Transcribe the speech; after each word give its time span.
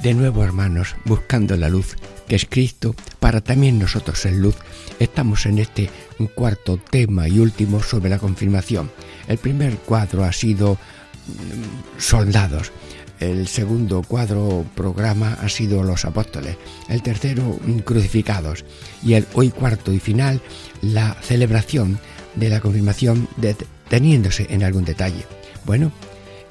De 0.00 0.14
nuevo, 0.14 0.42
hermanos, 0.42 0.96
buscando 1.04 1.56
la 1.56 1.68
luz, 1.68 1.96
que 2.26 2.36
es 2.36 2.46
Cristo, 2.48 2.94
para 3.20 3.40
también 3.40 3.78
nosotros 3.78 4.18
ser 4.18 4.32
luz. 4.32 4.56
Estamos 4.98 5.46
en 5.46 5.58
este 5.58 5.90
cuarto 6.34 6.78
tema 6.78 7.28
y 7.28 7.38
último 7.38 7.82
sobre 7.82 8.10
la 8.10 8.18
confirmación. 8.18 8.90
El 9.28 9.38
primer 9.38 9.76
cuadro 9.76 10.24
ha 10.24 10.32
sido 10.32 10.74
mm, 10.74 12.00
soldados. 12.00 12.72
El 13.20 13.46
segundo 13.46 14.02
cuadro 14.02 14.64
programa 14.74 15.38
ha 15.40 15.48
sido 15.48 15.84
los 15.84 16.04
apóstoles. 16.04 16.56
El 16.88 17.02
tercero 17.02 17.60
mm, 17.64 17.78
crucificados. 17.80 18.64
Y 19.04 19.14
el 19.14 19.26
hoy 19.34 19.50
cuarto 19.50 19.92
y 19.92 20.00
final 20.00 20.40
la 20.80 21.16
celebración 21.22 22.00
de 22.34 22.48
la 22.48 22.60
confirmación 22.60 23.28
deteniéndose 23.36 24.46
en 24.50 24.64
algún 24.64 24.84
detalle. 24.84 25.26
Bueno, 25.64 25.92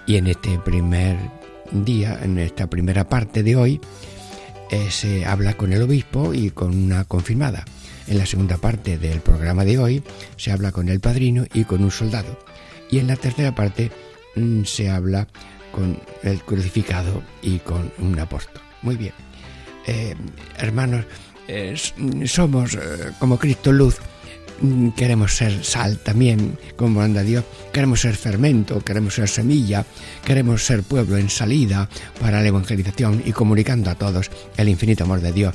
y 0.08 0.16
en 0.16 0.28
este 0.28 0.58
primer 0.60 1.18
día, 1.72 2.20
en 2.22 2.38
esta 2.38 2.68
primera 2.68 3.08
parte 3.08 3.44
de 3.44 3.56
hoy, 3.56 3.82
eh, 4.70 4.90
se 4.90 5.26
habla 5.26 5.56
con 5.56 5.74
el 5.74 5.82
obispo 5.82 6.34
y 6.34 6.52
con 6.52 6.76
una 6.76 7.04
confirmada. 7.06 7.66
En 8.08 8.18
la 8.18 8.26
segunda 8.26 8.58
parte 8.58 8.98
del 8.98 9.22
programa 9.22 9.66
de 9.66 9.78
hoy 9.78 10.04
se 10.38 10.52
habla 10.52 10.72
con 10.72 10.90
el 10.90 11.00
padrino 11.00 11.46
y 11.54 11.64
con 11.64 11.84
un 11.84 11.92
soldado. 11.92 12.38
Y 12.90 13.00
en 13.00 13.08
la 13.08 13.16
tercera 13.16 13.54
parte 13.56 13.92
mm, 14.36 14.64
se 14.64 14.90
habla 14.90 15.28
con 15.72 16.00
el 16.24 16.42
crucificado 16.44 17.22
y 17.42 17.60
con 17.60 17.92
un 18.00 18.20
apóstol. 18.20 18.62
Muy 18.82 18.96
bien. 18.96 19.14
Eh, 19.88 20.16
hermanos, 20.58 21.06
eh, 21.48 21.76
somos 22.26 22.78
como 23.20 23.38
Cristo 23.40 23.72
Luz 23.72 24.00
queremos 24.96 25.36
ser 25.36 25.64
sal 25.64 25.98
también, 25.98 26.58
como 26.76 27.02
anda 27.02 27.24
Dios, 27.24 27.44
queremos 27.72 28.02
ser 28.02 28.16
fermento, 28.16 28.82
queremos 28.82 29.16
ser 29.16 29.28
semilla, 29.28 29.86
queremos 30.26 30.64
ser 30.66 30.84
pueblo 30.84 31.18
en 31.18 31.30
salida 31.30 31.90
para 32.20 32.42
la 32.42 32.48
evangelización 32.48 33.24
y 33.26 33.32
comunicando 33.32 33.90
a 33.90 33.96
todos 33.96 34.30
el 34.58 34.70
infinito 34.70 35.04
amor 35.04 35.22
de 35.22 35.32
Dios. 35.32 35.54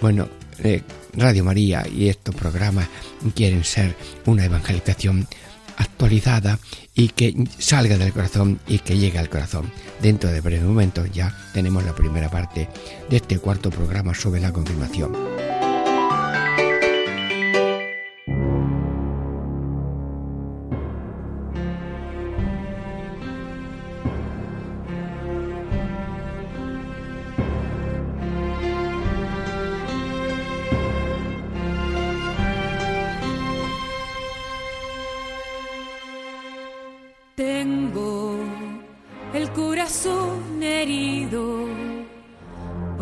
Bueno, 0.00 0.28
eh, 0.62 0.82
Radio 1.14 1.44
María 1.44 1.84
y 1.88 2.08
estos 2.08 2.34
programas 2.34 2.88
quieren 3.34 3.64
ser 3.64 3.96
una 4.26 4.44
evangelización 4.44 5.26
actualizada 5.76 6.58
y 6.94 7.08
que 7.08 7.34
salga 7.58 7.98
del 7.98 8.12
corazón 8.12 8.60
y 8.66 8.78
que 8.78 8.98
llegue 8.98 9.18
al 9.18 9.28
corazón. 9.28 9.70
Dentro 10.00 10.30
de 10.30 10.40
breves 10.40 10.64
momentos 10.64 11.10
ya 11.12 11.36
tenemos 11.52 11.84
la 11.84 11.94
primera 11.94 12.30
parte 12.30 12.68
de 13.10 13.16
este 13.16 13.38
cuarto 13.38 13.70
programa 13.70 14.14
sobre 14.14 14.40
la 14.40 14.52
confirmación. 14.52 15.53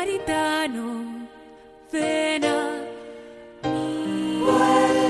samaritano, 0.00 1.28
ven 1.92 2.44
a. 2.44 2.80
Vuelve. 4.42 5.00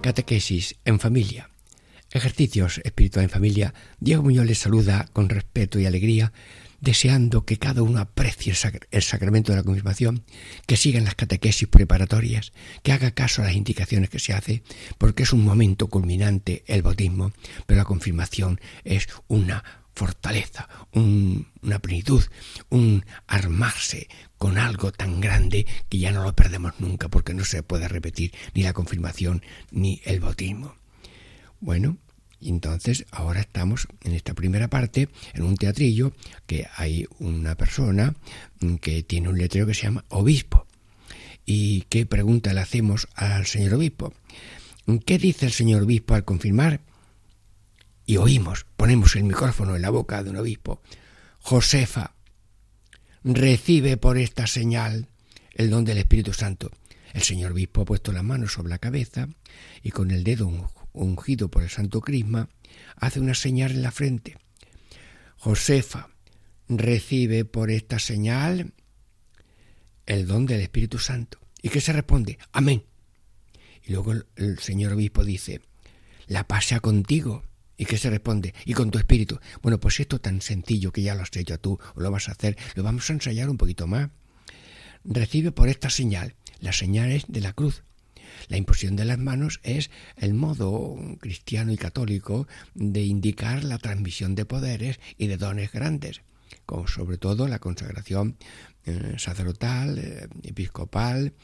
Catequesis 0.00 0.76
en 0.86 0.98
familia. 0.98 1.50
Ejercicios 2.10 2.80
espiritual 2.82 3.24
en 3.24 3.30
familia. 3.30 3.74
Diego 4.00 4.22
Muñoz 4.22 4.46
les 4.46 4.58
saluda 4.58 5.06
con 5.12 5.28
respeto 5.28 5.78
y 5.78 5.84
alegría 5.84 6.32
deseando 6.80 7.44
que 7.44 7.58
cada 7.58 7.82
uno 7.82 8.00
aprecie 8.00 8.54
el, 8.90 9.02
sacramento 9.02 9.52
de 9.52 9.58
la 9.58 9.64
confirmación, 9.64 10.24
que 10.66 10.76
siga 10.76 10.98
en 10.98 11.04
las 11.04 11.14
catequesis 11.14 11.68
preparatorias, 11.68 12.52
que 12.82 12.92
haga 12.92 13.10
caso 13.10 13.42
a 13.42 13.46
las 13.46 13.54
indicaciones 13.54 14.10
que 14.10 14.18
se 14.18 14.32
hace, 14.32 14.62
porque 14.96 15.24
es 15.24 15.32
un 15.32 15.44
momento 15.44 15.88
culminante 15.88 16.64
el 16.66 16.82
bautismo, 16.82 17.32
pero 17.66 17.78
la 17.78 17.84
confirmación 17.84 18.60
es 18.84 19.08
una 19.26 19.64
fortaleza, 19.94 20.68
una 20.92 21.80
plenitud, 21.80 22.22
un 22.68 23.04
armarse 23.26 24.06
con 24.36 24.56
algo 24.56 24.92
tan 24.92 25.20
grande 25.20 25.66
que 25.88 25.98
ya 25.98 26.12
no 26.12 26.22
lo 26.22 26.36
perdemos 26.36 26.74
nunca, 26.78 27.08
porque 27.08 27.34
no 27.34 27.44
se 27.44 27.64
puede 27.64 27.88
repetir 27.88 28.32
ni 28.54 28.62
la 28.62 28.72
confirmación 28.72 29.42
ni 29.72 30.00
el 30.04 30.20
bautismo. 30.20 30.76
Bueno, 31.60 31.96
y 32.40 32.50
entonces 32.50 33.04
ahora 33.10 33.40
estamos 33.40 33.88
en 34.02 34.12
esta 34.12 34.34
primera 34.34 34.68
parte, 34.68 35.08
en 35.34 35.42
un 35.42 35.56
teatrillo, 35.56 36.12
que 36.46 36.66
hay 36.76 37.06
una 37.18 37.56
persona 37.56 38.14
que 38.80 39.02
tiene 39.02 39.28
un 39.28 39.38
letrero 39.38 39.66
que 39.66 39.74
se 39.74 39.84
llama 39.84 40.04
obispo. 40.08 40.66
¿Y 41.44 41.82
qué 41.88 42.06
pregunta 42.06 42.52
le 42.52 42.60
hacemos 42.60 43.08
al 43.14 43.46
señor 43.46 43.74
obispo? 43.74 44.12
¿Qué 45.04 45.18
dice 45.18 45.46
el 45.46 45.52
señor 45.52 45.82
obispo 45.82 46.14
al 46.14 46.24
confirmar? 46.24 46.80
Y 48.06 48.16
oímos, 48.16 48.66
ponemos 48.76 49.16
el 49.16 49.24
micrófono 49.24 49.76
en 49.76 49.82
la 49.82 49.90
boca 49.90 50.22
de 50.22 50.30
un 50.30 50.36
obispo. 50.36 50.80
Josefa, 51.40 52.14
recibe 53.24 53.96
por 53.96 54.16
esta 54.16 54.46
señal 54.46 55.08
el 55.52 55.70
don 55.70 55.84
del 55.84 55.98
Espíritu 55.98 56.32
Santo. 56.32 56.70
El 57.12 57.22
señor 57.22 57.52
obispo 57.52 57.82
ha 57.82 57.86
puesto 57.86 58.12
la 58.12 58.22
mano 58.22 58.48
sobre 58.48 58.70
la 58.70 58.78
cabeza 58.78 59.28
y 59.82 59.90
con 59.90 60.10
el 60.10 60.24
dedo 60.24 60.46
ungido 60.98 61.50
por 61.50 61.62
el 61.62 61.70
santo 61.70 62.00
crisma 62.00 62.48
hace 62.96 63.20
una 63.20 63.34
señal 63.34 63.72
en 63.72 63.82
la 63.82 63.90
frente. 63.90 64.36
Josefa 65.36 66.08
recibe 66.68 67.44
por 67.44 67.70
esta 67.70 67.98
señal 67.98 68.72
el 70.06 70.26
don 70.26 70.46
del 70.46 70.60
Espíritu 70.60 70.98
Santo. 70.98 71.38
¿Y 71.62 71.68
qué 71.68 71.80
se 71.80 71.92
responde? 71.92 72.38
Amén. 72.52 72.84
Y 73.84 73.92
luego 73.92 74.14
el, 74.36 74.58
señor 74.58 74.92
obispo 74.92 75.24
dice, 75.24 75.62
la 76.26 76.46
paz 76.46 76.66
sea 76.66 76.80
contigo. 76.80 77.44
¿Y 77.76 77.84
qué 77.84 77.96
se 77.96 78.10
responde? 78.10 78.54
Y 78.64 78.74
con 78.74 78.90
tu 78.90 78.98
espíritu. 78.98 79.38
Bueno, 79.62 79.78
pues 79.78 80.00
esto 80.00 80.20
tan 80.20 80.40
sencillo 80.40 80.90
que 80.90 81.02
ya 81.02 81.14
lo 81.14 81.22
has 81.22 81.34
hecho 81.36 81.60
tú 81.60 81.78
o 81.94 82.00
lo 82.00 82.10
vas 82.10 82.28
a 82.28 82.32
hacer, 82.32 82.56
lo 82.74 82.82
vamos 82.82 83.08
a 83.08 83.12
ensayar 83.12 83.48
un 83.48 83.56
poquito 83.56 83.86
más. 83.86 84.10
Recibe 85.04 85.52
por 85.52 85.68
esta 85.68 85.88
señal. 85.88 86.34
La 86.58 86.72
señal 86.72 87.12
es 87.12 87.24
de 87.28 87.40
la 87.40 87.52
cruz. 87.52 87.84
La 88.48 88.56
imposición 88.56 88.96
de 88.96 89.04
las 89.04 89.18
manos 89.18 89.60
es 89.62 89.90
el 90.16 90.34
modo 90.34 90.96
cristiano 91.20 91.72
y 91.72 91.76
católico 91.76 92.46
de 92.74 93.02
indicar 93.02 93.64
la 93.64 93.78
transmisión 93.78 94.34
de 94.34 94.44
poderes 94.44 95.00
y 95.16 95.26
de 95.26 95.36
dones 95.36 95.72
grandes, 95.72 96.22
como 96.66 96.86
sobre 96.86 97.18
todo 97.18 97.48
la 97.48 97.58
consagración 97.58 98.36
eh, 98.84 99.14
sacerdotal, 99.18 99.98
eh, 99.98 100.28
episcopal 100.44 101.34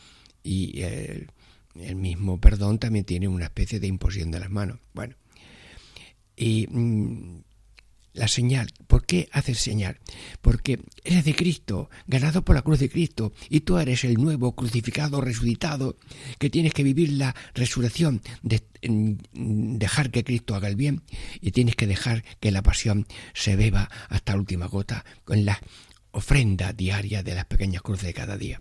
y 0.43 0.81
eh, 0.83 1.27
el 1.75 1.97
mismo 1.97 2.41
perdón 2.41 2.79
también 2.79 3.05
tiene 3.05 3.29
una 3.29 3.47
especie 3.47 3.81
de 3.81 3.87
imposición 3.87 4.31
de 4.31 4.41
las 4.41 4.51
manos. 4.51 4.79
Bueno, 4.93 5.17
y 6.37 6.67
mm, 6.69 7.43
la 8.15 8.29
señal, 8.29 8.73
¿por 8.87 9.05
qué 9.05 9.29
haces 9.33 9.59
señal? 9.59 9.99
Porque 10.41 10.79
eres 11.03 11.25
de 11.25 11.35
Cristo, 11.35 11.91
ganado 12.07 12.45
por 12.45 12.55
la 12.55 12.63
cruz 12.63 12.79
de 12.79 12.89
Cristo, 12.89 13.33
y 13.51 13.61
tú 13.61 13.77
eres 13.77 14.05
el 14.05 14.15
nuevo 14.15 14.55
crucificado, 14.55 15.21
resucitado, 15.21 15.99
que 16.39 16.49
tienes 16.49 16.73
que 16.73 16.85
vivir 16.85 17.13
la 17.13 17.35
resurrección, 17.55 18.23
de, 18.43 18.63
dejar 18.83 20.11
que 20.11 20.23
Cristo 20.23 20.55
haga 20.55 20.69
el 20.69 20.77
bien, 20.77 21.03
y 21.41 21.51
tienes 21.51 21.75
que 21.75 21.89
dejar 21.89 22.25
que 22.39 22.53
la 22.53 22.63
pasión 22.63 23.07
se 23.35 23.57
beba 23.57 23.91
hasta 24.09 24.33
la 24.33 24.39
última 24.39 24.67
gota 24.67 25.05
con 25.25 25.45
la 25.45 25.61
ofrenda 26.13 26.73
diaria 26.73 27.25
de 27.25 27.35
las 27.35 27.47
pequeñas 27.47 27.83
cruces 27.83 28.07
de 28.07 28.15
cada 28.15 28.39
día. 28.39 28.61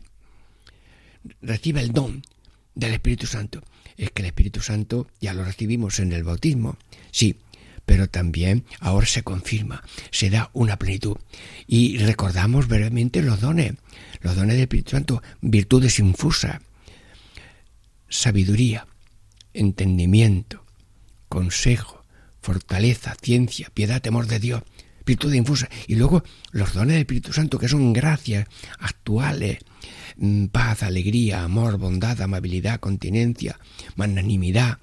Recibe 1.41 1.79
el 1.81 1.91
don 1.91 2.23
del 2.73 2.93
Espíritu 2.93 3.27
Santo. 3.27 3.61
Es 3.97 4.09
que 4.09 4.23
el 4.23 4.27
Espíritu 4.27 4.61
Santo 4.61 5.07
ya 5.21 5.35
lo 5.35 5.43
recibimos 5.43 5.99
en 5.99 6.11
el 6.11 6.23
bautismo, 6.23 6.77
sí, 7.11 7.37
pero 7.85 8.07
también 8.07 8.65
ahora 8.79 9.05
se 9.05 9.23
confirma, 9.23 9.83
se 10.11 10.29
da 10.29 10.49
una 10.53 10.77
plenitud. 10.77 11.17
Y 11.67 11.97
recordamos 11.97 12.67
brevemente 12.67 13.21
los 13.21 13.41
dones, 13.41 13.73
los 14.21 14.35
dones 14.35 14.55
del 14.55 14.63
Espíritu 14.63 14.91
Santo, 14.91 15.21
virtudes 15.41 15.99
infusas, 15.99 16.61
sabiduría, 18.09 18.87
entendimiento, 19.53 20.63
consejo, 21.29 22.03
fortaleza, 22.41 23.15
ciencia, 23.21 23.69
piedad, 23.73 24.01
temor 24.01 24.27
de 24.27 24.39
Dios, 24.39 24.63
virtud 25.05 25.33
infusa. 25.33 25.69
Y 25.87 25.95
luego 25.95 26.23
los 26.51 26.73
dones 26.73 26.93
del 26.93 27.01
Espíritu 27.01 27.33
Santo, 27.33 27.59
que 27.59 27.67
son 27.67 27.93
gracias 27.93 28.47
actuales, 28.79 29.59
mm, 30.17 30.45
paz, 30.47 30.83
alegría, 30.83 31.43
amor, 31.43 31.77
bondad, 31.77 32.21
amabilidad, 32.21 32.79
continencia, 32.79 33.59
magnanimidad, 33.95 34.79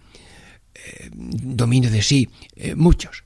eh, 0.75 1.11
dominio 1.13 1.91
de 1.91 2.03
sí, 2.03 2.29
eh, 2.57 2.75
muchos. 2.75 3.25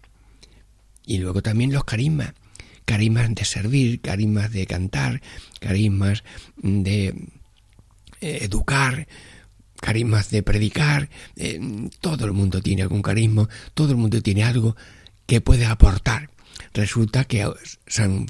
Y 1.06 1.18
luego 1.18 1.42
también 1.42 1.72
los 1.72 1.84
carismas, 1.84 2.32
carismas 2.84 3.34
de 3.34 3.44
servir, 3.44 4.00
carismas 4.00 4.52
de 4.52 4.66
cantar, 4.66 5.20
carismas 5.60 6.24
de 6.56 7.08
eh, 8.20 8.38
educar, 8.42 9.06
carismas 9.80 10.30
de 10.30 10.42
predicar. 10.42 11.10
todo 12.00 12.24
el 12.24 12.32
mundo 12.32 12.62
tiene 12.62 12.82
algún 12.82 13.02
carisma, 13.02 13.48
todo 13.74 13.90
el 13.90 13.98
mundo 13.98 14.22
tiene 14.22 14.44
algo 14.44 14.76
que 15.26 15.40
puede 15.40 15.66
aportar. 15.66 16.30
Resulta 16.72 17.24
que 17.24 17.46
San 17.86 18.26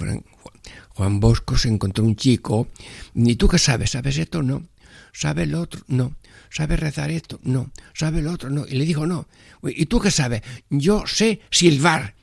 Juan 0.90 1.20
Bosco 1.20 1.56
se 1.56 1.68
encontró 1.68 2.04
un 2.04 2.16
chico, 2.16 2.68
¿y 3.14 3.36
tú 3.36 3.48
qué 3.48 3.58
sabes? 3.58 3.90
¿Sabes 3.90 4.18
esto? 4.18 4.42
No. 4.42 4.62
¿Sabe 5.14 5.44
el 5.44 5.54
otro? 5.54 5.80
No. 5.86 6.16
¿Sabe 6.50 6.76
rezar 6.76 7.10
esto? 7.10 7.38
No. 7.44 7.70
¿Sabe 7.94 8.18
el 8.18 8.26
otro? 8.26 8.50
No. 8.50 8.66
Y 8.66 8.74
le 8.74 8.84
dijo, 8.84 9.06
no. 9.06 9.28
¿Y 9.62 9.86
tú 9.86 10.00
qué 10.00 10.10
sabes? 10.10 10.42
Yo 10.68 11.06
sé 11.06 11.40
silbar. 11.50 12.14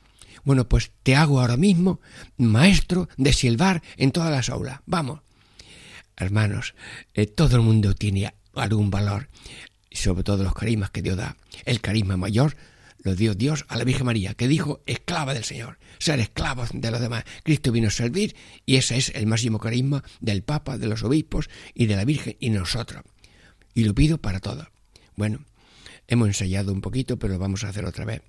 Bueno, 0.44 0.68
pues 0.68 0.92
te 1.02 1.16
hago 1.16 1.40
ahora 1.40 1.56
mismo 1.56 2.02
maestro 2.38 3.08
de 3.16 3.32
silbar 3.32 3.82
en 3.96 4.12
todas 4.12 4.30
las 4.30 4.50
aulas. 4.50 4.82
Vamos. 4.86 5.22
Hermanos, 6.18 6.76
eh, 7.14 7.28
todo 7.28 7.56
el 7.56 7.62
mundo 7.62 7.96
tiene 7.96 8.34
algún 8.54 8.92
valor, 8.92 9.30
sobre 9.90 10.24
todo 10.24 10.44
los 10.44 10.54
carismas 10.54 10.92
que 10.92 11.02
Dios 11.02 11.16
da. 11.16 11.38
El 11.66 11.80
carisma 11.80 12.18
mayor 12.18 12.58
lo 13.04 13.16
dio 13.16 13.34
Dios 13.34 13.66
a 13.68 13.78
la 13.78 13.84
Virgen 13.84 14.06
María, 14.06 14.34
que 14.34 14.48
dijo 14.48 14.82
esclava 14.86 15.34
del 15.34 15.44
Señor, 15.44 15.80
ser 15.98 16.20
esclavos 16.20 16.70
de 16.74 16.92
los 16.92 17.02
demás. 17.02 17.24
Cristo 17.44 17.72
vino 17.72 17.88
a 17.88 17.92
servir 17.92 18.36
y 18.66 18.76
ese 18.76 18.98
es 18.98 19.10
el 19.16 19.28
máximo 19.28 19.60
carisma 19.60 20.04
del 20.20 20.44
Papa, 20.44 20.78
de 20.78 20.88
los 20.88 21.04
obispos 21.04 21.50
y 21.74 21.88
de 21.88 21.96
la 21.96 22.06
Virgen 22.06 22.38
y 22.40 22.50
nosotros. 22.50 23.04
Y 23.74 23.86
lo 23.86 23.96
pido 23.96 24.20
para 24.20 24.40
todos. 24.40 24.68
Bueno, 25.16 25.46
hemos 26.08 26.28
ensayado 26.28 26.72
un 26.72 26.82
poquito, 26.82 27.18
pero 27.18 27.34
lo 27.34 27.40
vamos 27.40 27.64
a 27.64 27.70
hacer 27.70 27.86
otra 27.86 28.06
vez. 28.06 28.22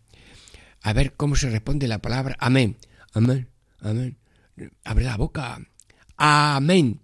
A 0.82 0.92
ver 0.92 1.14
cómo 1.14 1.36
se 1.36 1.50
responde 1.50 1.86
la 1.86 2.00
palabra 2.00 2.36
amén. 2.40 2.76
Amén, 3.12 3.48
amén. 3.80 4.16
Abre 4.84 5.04
la 5.04 5.16
boca. 5.16 5.60
Amén. 6.16 7.00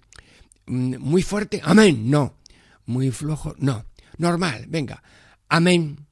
Mm, 0.66 0.96
muy 0.98 1.22
fuerte. 1.22 1.60
Amén. 1.62 2.10
No. 2.10 2.38
Muy 2.86 3.10
flojo. 3.10 3.54
No. 3.58 3.84
Normal. 4.16 4.64
Venga. 4.68 5.02
Amén 5.48 6.07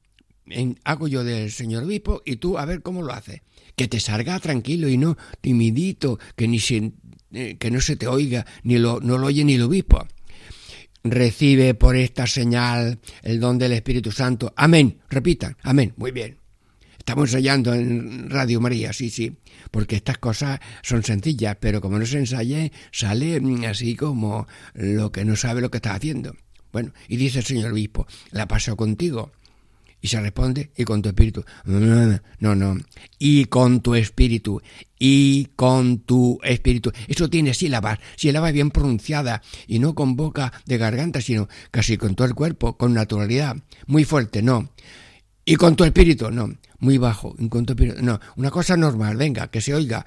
hago 0.83 1.07
yo 1.07 1.23
del 1.23 1.51
señor 1.51 1.83
obispo 1.83 2.21
y 2.25 2.37
tú 2.37 2.57
a 2.57 2.65
ver 2.65 2.81
cómo 2.81 3.01
lo 3.01 3.13
haces. 3.13 3.41
Que 3.75 3.87
te 3.87 3.99
salga 3.99 4.39
tranquilo 4.39 4.87
y 4.87 4.97
no 4.97 5.17
timidito, 5.41 6.19
que, 6.35 6.47
ni 6.47 6.59
eh, 7.33 7.57
que 7.57 7.71
no 7.71 7.81
se 7.81 7.95
te 7.95 8.07
oiga, 8.07 8.45
ni 8.63 8.77
lo, 8.77 8.99
no 8.99 9.17
lo 9.17 9.27
oye 9.27 9.43
ni 9.43 9.55
el 9.55 9.63
obispo. 9.63 10.07
Recibe 11.03 11.73
por 11.73 11.95
esta 11.95 12.27
señal 12.27 12.99
el 13.21 13.39
don 13.39 13.57
del 13.57 13.73
Espíritu 13.73 14.11
Santo. 14.11 14.53
Amén. 14.55 14.99
Repitan. 15.09 15.55
Amén. 15.61 15.93
Muy 15.95 16.11
bien. 16.11 16.37
Estamos 17.07 17.29
ensayando 17.29 17.73
en 17.73 18.29
Radio 18.29 18.59
María, 18.59 18.91
sí, 18.91 19.09
sí, 19.09 19.37
porque 19.71 19.95
estas 19.95 20.17
cosas 20.17 20.59
son 20.83 21.03
sencillas, 21.03 21.55
pero 21.57 21.79
como 21.79 21.97
no 21.97 22.05
se 22.05 22.17
ensaye, 22.17 22.73
sale 22.91 23.39
mm, 23.39 23.63
así 23.63 23.95
como 23.95 24.45
lo 24.73 25.09
que 25.13 25.23
no 25.23 25.37
sabe 25.37 25.61
lo 25.61 25.71
que 25.71 25.77
está 25.77 25.93
haciendo. 25.93 26.35
Bueno, 26.73 26.91
y 27.07 27.15
dice 27.15 27.39
el 27.39 27.45
señor 27.45 27.71
obispo, 27.71 28.07
la 28.31 28.49
paso 28.49 28.75
contigo. 28.75 29.31
Y 29.99 30.09
se 30.09 30.21
responde, 30.21 30.71
y 30.77 30.83
con 30.83 31.01
tu 31.01 31.09
espíritu. 31.09 31.43
No, 31.65 32.55
no. 32.55 32.77
Y 33.17 33.45
con 33.45 33.81
tu 33.81 33.95
espíritu. 33.95 34.61
Y 34.99 35.49
con 35.55 35.99
tu 35.99 36.39
espíritu. 36.43 36.91
Eso 37.07 37.29
tiene 37.29 37.53
sílabas, 37.53 37.99
sílabas 38.15 38.53
bien 38.53 38.69
pronunciadas, 38.71 39.41
y 39.67 39.79
no 39.79 39.95
con 39.95 40.15
boca 40.15 40.53
de 40.65 40.77
garganta, 40.77 41.21
sino 41.21 41.47
casi 41.71 41.97
con 41.97 42.15
todo 42.15 42.27
el 42.27 42.35
cuerpo, 42.35 42.77
con 42.77 42.93
naturalidad. 42.93 43.57
Muy 43.87 44.03
fuerte, 44.05 44.41
no. 44.41 44.69
Y 45.49 45.55
con 45.55 45.77
tu 45.77 45.85
espíritu, 45.85 46.29
no 46.29 46.57
muy 46.79 46.97
bajo, 46.97 47.33
con 47.49 47.65
tu 47.65 47.71
espíritu, 47.71 48.01
no, 48.01 48.19
una 48.35 48.51
cosa 48.51 48.75
normal, 48.75 49.15
venga, 49.15 49.49
que 49.49 49.61
se 49.61 49.73
oiga, 49.73 50.05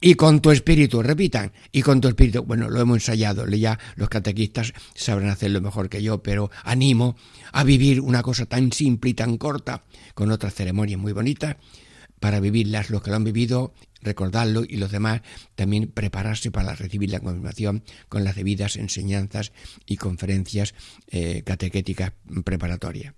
y 0.00 0.16
con 0.16 0.40
tu 0.40 0.50
espíritu, 0.50 1.00
repitan, 1.00 1.52
y 1.70 1.82
con 1.82 2.00
tu 2.00 2.08
espíritu, 2.08 2.42
bueno, 2.42 2.68
lo 2.68 2.80
hemos 2.80 2.96
ensayado, 2.96 3.46
ya 3.46 3.78
los 3.94 4.08
catequistas 4.08 4.72
sabrán 4.96 5.30
hacerlo 5.30 5.60
mejor 5.60 5.88
que 5.88 6.02
yo, 6.02 6.24
pero 6.24 6.50
animo 6.64 7.14
a 7.52 7.62
vivir 7.62 8.00
una 8.00 8.20
cosa 8.22 8.46
tan 8.46 8.72
simple 8.72 9.10
y 9.10 9.14
tan 9.14 9.38
corta, 9.38 9.84
con 10.14 10.32
otras 10.32 10.54
ceremonias 10.54 10.98
muy 10.98 11.12
bonitas, 11.12 11.54
para 12.18 12.40
vivirlas 12.40 12.90
los 12.90 13.00
que 13.00 13.10
lo 13.10 13.16
han 13.16 13.24
vivido, 13.24 13.72
recordarlo 14.02 14.64
y 14.68 14.76
los 14.78 14.90
demás 14.90 15.22
también 15.54 15.86
prepararse 15.86 16.50
para 16.50 16.74
recibir 16.74 17.10
la 17.10 17.20
confirmación 17.20 17.84
con 18.08 18.24
las 18.24 18.34
debidas 18.34 18.74
enseñanzas 18.74 19.52
y 19.86 19.98
conferencias 19.98 20.74
eh, 21.12 21.44
catequéticas 21.46 22.12
preparatorias. 22.44 23.14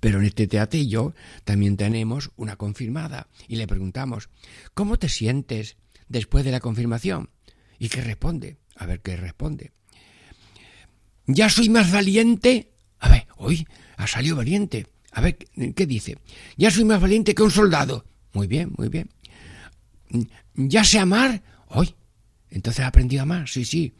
Pero 0.00 0.18
en 0.18 0.26
este 0.26 0.46
teatillo 0.46 1.14
también 1.44 1.76
tenemos 1.76 2.30
una 2.36 2.56
confirmada 2.56 3.28
y 3.48 3.56
le 3.56 3.66
preguntamos, 3.66 4.28
¿cómo 4.74 4.98
te 4.98 5.08
sientes 5.08 5.76
después 6.08 6.44
de 6.44 6.52
la 6.52 6.60
confirmación? 6.60 7.30
¿Y 7.78 7.88
qué 7.88 8.02
responde? 8.02 8.58
A 8.76 8.86
ver 8.86 9.00
qué 9.00 9.16
responde. 9.16 9.72
¿Ya 11.26 11.48
soy 11.48 11.68
más 11.68 11.92
valiente? 11.92 12.72
A 12.98 13.08
ver, 13.08 13.26
hoy 13.36 13.66
ha 13.96 14.06
salido 14.06 14.36
valiente. 14.36 14.86
A 15.12 15.20
ver, 15.20 15.38
¿qué 15.38 15.86
dice? 15.86 16.18
Ya 16.56 16.70
soy 16.70 16.84
más 16.84 17.00
valiente 17.00 17.34
que 17.34 17.42
un 17.42 17.50
soldado. 17.50 18.04
Muy 18.32 18.46
bien, 18.46 18.72
muy 18.76 18.88
bien. 18.88 19.10
¿Ya 20.54 20.84
sé 20.84 20.98
amar? 20.98 21.42
Hoy. 21.68 21.94
Entonces 22.50 22.84
ha 22.84 22.88
aprendido 22.88 23.20
a 23.20 23.22
amar, 23.22 23.48
sí, 23.48 23.64
sí. 23.64 23.94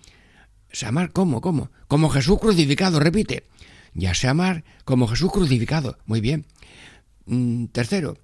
¿Se 0.72 0.86
amar 0.86 1.12
cómo? 1.12 1.40
¿Cómo? 1.40 1.70
Como 1.88 2.10
Jesús 2.10 2.38
crucificado, 2.38 2.98
repite 3.00 3.44
ya 3.94 4.14
sé 4.14 4.28
amar 4.28 4.64
como 4.84 5.06
Jesús 5.06 5.32
crucificado. 5.32 5.98
Muy 6.06 6.20
bien. 6.20 6.46
Mm, 7.26 7.66
tercero, 7.66 8.18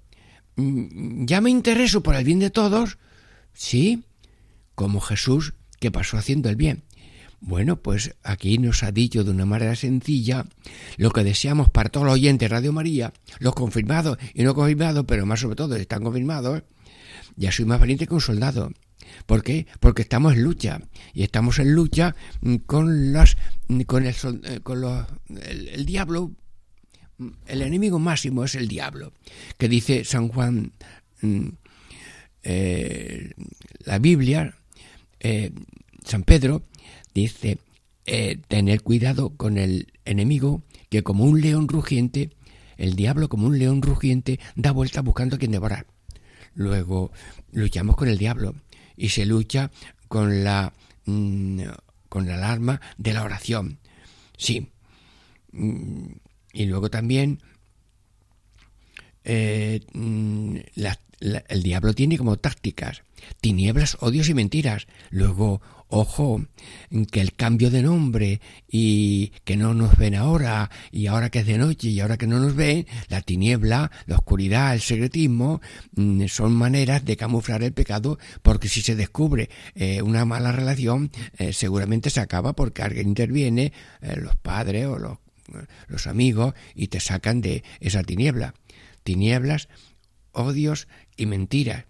mm, 0.55 1.25
ya 1.25 1.41
me 1.41 1.49
intereso 1.49 2.03
por 2.03 2.15
el 2.15 2.25
bien 2.25 2.39
de 2.39 2.49
todos, 2.49 2.97
sí, 3.53 4.03
como 4.75 4.99
Jesús 4.99 5.53
que 5.79 5.91
pasó 5.91 6.17
haciendo 6.17 6.49
el 6.49 6.55
bien. 6.55 6.83
Bueno, 7.39 7.77
pues 7.77 8.15
aquí 8.23 8.57
nos 8.57 8.81
ha 8.83 8.91
dicho 8.91 9.23
de 9.23 9.29
una 9.29 9.45
manera 9.45 9.75
sencilla 9.75 10.45
lo 10.97 11.11
que 11.11 11.23
deseamos 11.23 11.69
para 11.69 11.89
todos 11.89 12.05
los 12.05 12.15
oyentes 12.15 12.49
de 12.49 12.55
Radio 12.55 12.73
María, 12.73 13.13
los 13.39 13.53
confirmados 13.53 14.17
y 14.33 14.43
no 14.43 14.55
confirmados, 14.55 15.05
pero 15.07 15.25
más 15.25 15.41
sobre 15.41 15.55
todo 15.55 15.75
están 15.75 16.03
confirmados. 16.03 16.63
Ya 17.35 17.51
soy 17.51 17.65
más 17.65 17.79
valiente 17.79 18.07
que 18.07 18.15
un 18.15 18.21
soldado. 18.21 18.71
¿Por 19.25 19.43
qué? 19.43 19.67
Porque 19.79 20.01
estamos 20.01 20.33
en 20.33 20.43
lucha 20.43 20.81
y 21.13 21.23
estamos 21.23 21.59
en 21.59 21.73
lucha 21.73 22.15
con 22.65 23.13
las 23.13 23.37
con 23.85 24.05
el, 24.05 24.15
eh, 24.43 24.59
con 24.61 24.81
los, 24.81 25.05
el, 25.29 25.85
diablo. 25.85 26.31
El 27.47 27.61
enemigo 27.63 27.97
máximo 27.99 28.43
es 28.43 28.55
el 28.55 28.67
diablo, 28.67 29.11
que 29.57 29.67
dice 29.67 30.05
San 30.05 30.27
Juan, 30.27 30.73
mm, 31.21 31.47
eh, 32.43 33.31
la 33.85 33.97
Biblia, 33.97 34.55
eh, 35.19 35.51
San 36.03 36.23
Pedro 36.23 36.63
dice 37.13 37.57
tener 38.47 38.83
cuidado 38.83 39.31
con 39.31 39.57
el 39.57 39.91
enemigo 40.05 40.61
que 40.89 41.03
como 41.03 41.25
un 41.25 41.41
león 41.41 41.67
rugiente, 41.67 42.29
el 42.77 42.95
diablo 42.95 43.27
como 43.27 43.47
un 43.47 43.59
león 43.59 43.81
rugiente 43.81 44.39
da 44.55 44.71
vuelta 44.71 45.01
buscando 45.01 45.35
a 45.35 45.39
quien 45.39 45.51
devorar. 45.51 45.87
Luego 46.53 47.11
luchamos 47.51 47.97
con 47.97 48.07
el 48.07 48.17
diablo 48.17 48.55
y 48.95 49.09
se 49.09 49.25
lucha 49.25 49.71
con 50.07 50.45
la 50.45 50.71
mm, 51.05 51.63
con 52.09 52.29
el 52.29 52.43
arma 52.43 52.81
de 52.97 53.13
la 53.13 53.23
oración. 53.23 53.79
Sí. 54.37 54.71
Mm, 55.51 56.13
y 56.53 56.65
luego 56.65 56.89
también 56.89 57.41
eh, 59.23 59.81
mm, 59.93 60.57
el 61.49 61.63
diablo 61.63 61.93
tiene 61.93 62.17
como 62.17 62.37
tácticas 62.37 63.03
tinieblas, 63.41 63.97
odios 63.99 64.29
y 64.29 64.33
mentiras. 64.33 64.87
Luego 65.09 65.61
ojo, 65.89 66.45
que 67.11 67.21
el 67.21 67.33
cambio 67.33 67.69
de 67.69 67.81
nombre 67.81 68.41
y 68.67 69.31
que 69.45 69.55
no 69.55 69.73
nos 69.73 69.97
ven 69.97 70.15
ahora 70.15 70.69
y 70.91 71.07
ahora 71.07 71.29
que 71.29 71.39
es 71.39 71.45
de 71.45 71.57
noche 71.57 71.89
y 71.89 71.99
ahora 71.99 72.17
que 72.17 72.27
no 72.27 72.39
nos 72.39 72.55
ven, 72.55 72.87
la 73.07 73.21
tiniebla, 73.21 73.91
la 74.05 74.15
oscuridad, 74.15 74.73
el 74.73 74.81
secretismo, 74.81 75.61
mm, 75.95 76.25
son 76.27 76.53
maneras 76.53 77.05
de 77.05 77.15
camuflar 77.15 77.63
el 77.63 77.73
pecado 77.73 78.19
porque 78.41 78.67
si 78.69 78.81
se 78.81 78.95
descubre 78.95 79.49
eh, 79.75 80.01
una 80.01 80.25
mala 80.25 80.51
relación, 80.51 81.11
eh, 81.37 81.53
seguramente 81.53 82.09
se 82.09 82.19
acaba 82.19 82.53
porque 82.53 82.81
alguien 82.81 83.07
interviene, 83.07 83.71
eh, 84.01 84.15
los 84.17 84.35
padres 84.35 84.87
o 84.87 84.97
los, 84.97 85.17
los 85.87 86.07
amigos, 86.07 86.53
y 86.75 86.87
te 86.87 86.99
sacan 86.99 87.41
de 87.41 87.63
esa 87.79 88.03
tiniebla. 88.03 88.53
Tinieblas, 89.03 89.69
odios 90.33 90.87
y 91.15 91.25
mentiras. 91.25 91.85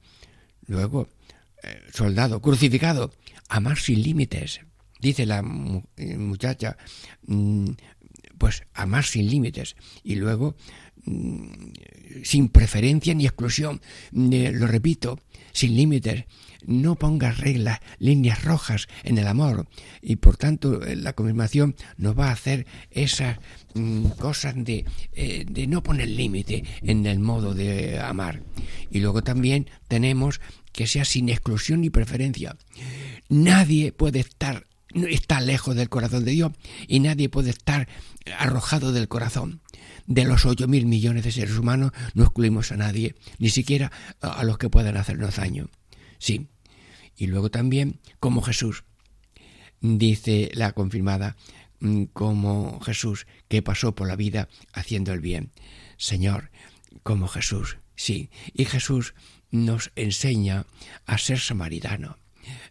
Luego, 0.68 1.08
soldado 1.92 2.42
crucificado, 2.42 3.12
amar 3.50 3.78
sin 3.78 4.02
límites. 4.02 4.62
Dice 5.00 5.26
la 5.26 5.44
eh, 5.98 6.18
muchacha, 6.18 6.78
mm, 7.28 7.70
pues 8.38 8.64
amar 8.74 9.04
sin 9.04 9.30
límites. 9.30 9.76
Y 10.04 10.16
luego, 10.16 10.56
mm, 11.06 11.48
sin 12.24 12.50
preferencia 12.50 13.14
ni 13.14 13.26
exclusión. 13.26 13.82
Eh, 14.14 14.52
lo 14.54 14.68
repito, 14.68 15.20
sin 15.52 15.76
límites. 15.76 16.26
No 16.66 16.96
pongas 16.96 17.38
reglas, 17.38 17.80
líneas 18.00 18.44
rojas 18.44 18.88
en 19.04 19.18
el 19.20 19.28
amor. 19.28 19.68
Y 20.02 20.16
por 20.18 20.36
tanto, 20.38 20.84
eh, 20.84 20.96
la 20.96 21.14
confirmación 21.14 21.76
nos 21.98 22.18
va 22.18 22.30
a 22.30 22.34
hacer 22.34 22.66
esas 22.90 23.38
mm, 23.76 24.08
cosas 24.20 24.56
de, 24.56 24.84
de 25.14 25.68
no 25.68 25.84
poner 25.84 26.10
límite 26.10 26.64
en 26.82 27.06
el 27.06 27.20
modo 27.20 27.54
de 27.54 28.00
amar. 28.00 28.42
Y 28.90 29.00
luego 29.00 29.24
también 29.24 29.70
tenemos 29.88 30.42
que 30.78 30.86
sea 30.86 31.06
sin 31.06 31.28
exclusión 31.30 31.82
ni 31.82 31.90
preferencia. 31.90 32.56
Nadie 33.30 33.92
puede 33.92 34.20
estar 34.20 34.68
está 35.10 35.42
lejos 35.42 35.76
del 35.76 35.90
corazón 35.90 36.24
de 36.24 36.32
Dios 36.32 36.52
y 36.88 37.00
nadie 37.00 37.30
puede 37.30 37.50
estar 37.50 37.88
arrojado 38.38 38.92
del 38.92 39.08
corazón. 39.08 39.62
De 40.06 40.24
los 40.24 40.46
ocho 40.46 40.68
mil 40.68 40.86
millones 40.86 41.24
de 41.24 41.32
seres 41.32 41.58
humanos 41.58 41.94
no 42.14 42.24
excluimos 42.24 42.72
a 42.72 42.78
nadie, 42.78 43.16
ni 43.40 43.50
siquiera 43.50 43.92
a 44.22 44.44
los 44.44 44.60
que 44.60 44.70
puedan 44.70 44.98
hacernos 44.98 45.38
daño. 45.38 45.72
Sí. 46.20 46.48
Y 47.18 47.26
luego 47.26 47.50
también, 47.50 48.00
como 48.20 48.44
Jesús, 48.44 48.84
dice 49.82 50.52
la 50.54 50.74
confirmada, 50.74 51.38
mm, 51.80 52.04
como 52.14 52.80
Jesús 52.82 53.26
que 53.48 53.64
pasó 53.64 53.96
por 53.96 54.08
la 54.08 54.16
vida 54.16 54.48
haciendo 54.74 55.12
el 55.12 55.22
bien. 55.22 55.52
Señor, 55.98 56.52
como 57.02 57.28
Jesús, 57.28 57.78
sí. 57.96 58.30
Y 58.54 58.66
Jesús 58.66 59.16
nos 59.52 59.92
enseña 59.96 60.66
a 61.06 61.18
ser 61.18 61.40
samaritano 61.40 62.18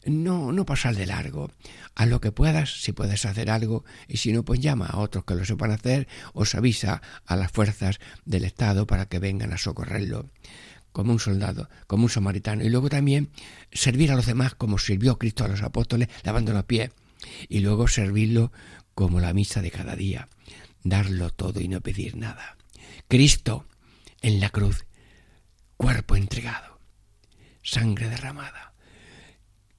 no, 0.07 0.53
no 0.53 0.65
pasar 0.65 0.95
de 0.95 1.07
largo. 1.07 1.51
Haz 1.95 2.09
lo 2.09 2.21
que 2.21 2.33
puedas, 2.33 2.83
si 2.83 2.93
puedes 2.93 3.25
hacer 3.25 3.51
algo, 3.51 3.85
y 4.09 4.19
si 4.19 4.33
no, 4.33 4.45
pues 4.45 4.61
llama 4.61 4.87
a 4.87 4.99
otros 4.99 5.25
que 5.25 5.35
lo 5.35 5.45
sepan 5.45 5.73
hacer, 5.73 6.09
os 6.33 6.55
avisa 6.55 7.03
a 7.25 7.37
las 7.37 7.51
fuerzas 7.51 7.99
del 8.25 8.45
Estado 8.45 8.87
para 8.87 9.07
que 9.07 9.19
vengan 9.19 9.53
a 9.53 9.59
socorrerlo 9.59 10.31
como 10.93 11.13
un 11.13 11.21
soldado, 11.21 11.69
como 11.87 12.05
un 12.05 12.11
samaritano, 12.11 12.65
y 12.65 12.71
luego 12.71 12.89
también 12.89 13.31
servir 13.71 14.11
a 14.11 14.17
los 14.17 14.25
demás 14.25 14.55
como 14.55 14.79
sirvió 14.79 15.19
Cristo 15.19 15.45
a 15.45 15.49
los 15.49 15.63
apóstoles, 15.63 16.09
lavando 16.25 16.55
los 16.55 16.65
pies, 16.65 16.91
y 17.51 17.61
luego 17.61 17.87
servirlo 17.87 18.51
como 18.95 19.21
la 19.21 19.35
misa 19.35 19.61
de 19.61 19.71
cada 19.71 19.95
día, 19.95 20.29
darlo 20.85 21.31
todo 21.31 21.61
y 21.61 21.69
no 21.69 21.83
pedir 21.83 22.17
nada. 22.17 22.57
Cristo 23.09 23.67
en 24.23 24.41
la 24.41 24.49
cruz, 24.49 24.87
cuerpo 25.77 26.17
entregado, 26.17 26.79
sangre 27.63 28.09
derramada, 28.09 28.75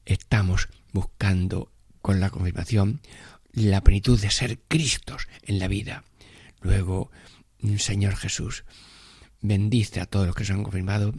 estamos 0.05 0.69
buscando 0.93 1.71
con 2.01 2.19
la 2.19 2.29
confirmación 2.29 3.01
la 3.51 3.81
plenitud 3.81 4.19
de 4.19 4.29
ser 4.29 4.59
Cristos 4.67 5.27
en 5.43 5.59
la 5.59 5.67
vida. 5.67 6.03
Luego, 6.61 7.11
Señor 7.77 8.15
Jesús, 8.15 8.63
bendice 9.41 9.99
a 9.99 10.05
todos 10.05 10.27
los 10.27 10.35
que 10.35 10.45
se 10.45 10.53
han 10.53 10.63
confirmado, 10.63 11.13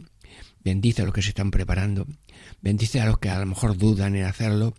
bendice 0.63 1.01
a 1.01 1.05
los 1.05 1.13
que 1.13 1.21
se 1.21 1.29
están 1.29 1.51
preparando, 1.51 2.07
bendice 2.61 3.01
a 3.01 3.05
los 3.05 3.19
que 3.19 3.29
a 3.29 3.39
lo 3.39 3.45
mejor 3.45 3.77
dudan 3.77 4.15
en 4.15 4.25
hacerlo 4.25 4.73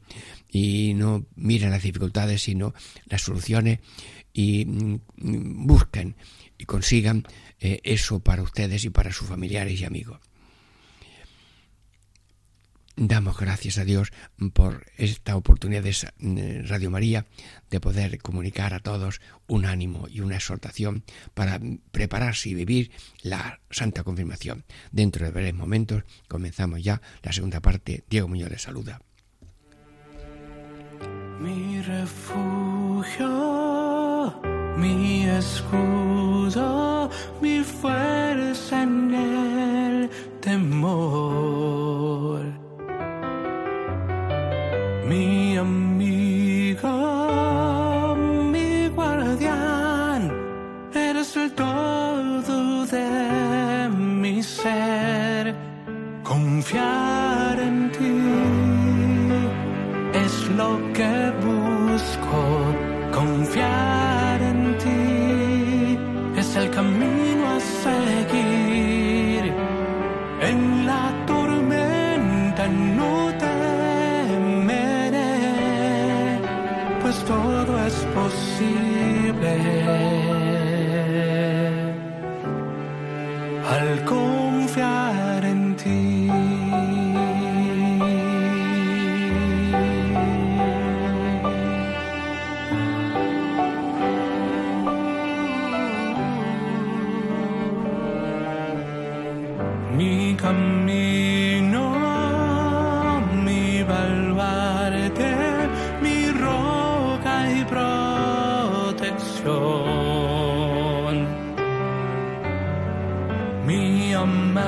y 0.49 0.95
no 0.95 1.27
miren 1.37 1.71
las 1.71 1.83
dificultades, 1.83 2.43
sino 2.43 2.75
las 3.07 3.23
soluciones 3.23 3.81
y 4.33 4.65
mm, 4.65 5.67
busquen 5.67 6.17
y 6.57 6.65
consigan 6.65 7.27
eh, 7.61 7.81
eso 7.85 8.21
para 8.21 8.43
ustedes 8.43 8.85
y 8.85 8.91
para 8.91 9.13
sus 9.13 9.29
familiares 9.29 9.81
y 9.81 9.85
amigos. 9.85 10.21
Damos 13.03 13.39
gracias 13.39 13.79
a 13.79 13.87
Dios 13.87 14.13
por 14.53 14.85
esta 14.99 15.35
oportunidad 15.35 15.83
de 15.83 16.63
Radio 16.65 16.91
María 16.91 17.25
de 17.71 17.81
poder 17.81 18.19
comunicar 18.19 18.75
a 18.75 18.81
todos 18.81 19.23
un 19.47 19.65
ánimo 19.65 20.07
y 20.07 20.21
una 20.21 20.37
exhortación 20.37 21.03
para 21.33 21.59
prepararse 21.93 22.51
y 22.51 22.55
vivir 22.55 22.91
la 23.23 23.61
Santa 23.71 24.05
Confirmación. 24.05 24.67
Dentro 24.93 25.25
de 25.25 25.33
breves 25.33 25.55
momentos 25.55 26.03
comenzamos 26.29 26.83
ya 26.83 27.01
la 27.23 27.33
segunda 27.33 27.61
parte. 27.61 28.05
Diego 28.11 28.29
Muñoz 28.29 28.51
les 28.51 28.61
saluda. 28.61 29.01
Mi 31.41 31.81
refugio, 31.81 33.25
mi 34.77 35.25
escudo, 35.25 36.80
mi 37.41 37.60
salvación. 109.43 111.27
Mi 113.67 114.13
amado 114.15 114.61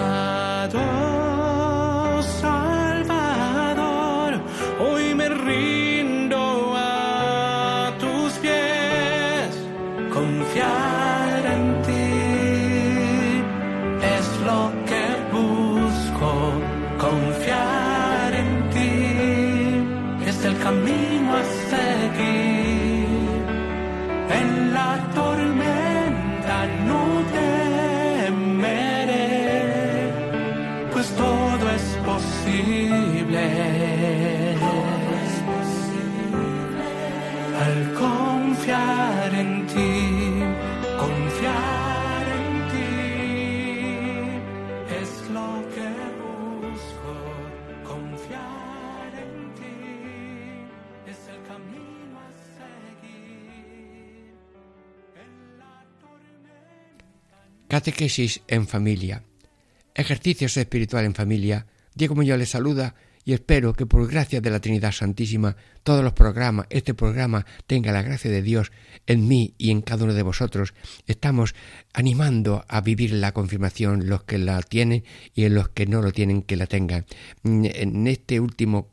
Salvador, 0.73 1.12
Catequesis 58.03 58.41
en 58.49 58.67
familia. 58.67 59.23
Ejercicios 59.95 60.57
espiritual 60.57 61.05
en 61.05 61.15
familia. 61.15 61.67
Diego 61.95 62.17
Muñoz 62.17 62.37
les 62.37 62.51
saluda 62.51 62.97
y 63.25 63.33
espero 63.33 63.75
que 63.75 63.87
por 63.87 64.11
gracia 64.11 64.41
de 64.41 64.51
la 64.51 64.59
Trinidad 64.59 64.91
Santísima 64.91 65.55
todos 65.85 66.03
los 66.03 66.13
programas, 66.13 66.67
este 66.71 66.95
programa 66.95 67.47
tenga 67.69 67.93
la 67.93 68.03
gracia 68.03 68.29
de 68.29 68.43
Dios 68.43 68.73
en 69.07 69.29
mí 69.29 69.55
y 69.57 69.71
en 69.71 69.83
cada 69.83 70.03
uno 70.03 70.15
de 70.15 70.23
vosotros. 70.25 70.75
Estamos 71.07 71.55
animando 71.93 72.65
a 72.67 72.81
vivir 72.81 73.13
la 73.13 73.31
confirmación 73.31 74.09
los 74.09 74.25
que 74.25 74.39
la 74.39 74.61
tienen 74.63 75.05
y 75.33 75.45
en 75.45 75.55
los 75.55 75.69
que 75.69 75.87
no 75.87 76.03
lo 76.03 76.11
tienen 76.11 76.43
que 76.43 76.57
la 76.57 76.67
tengan. 76.67 77.07
En 77.45 78.09
este 78.09 78.41
último 78.41 78.93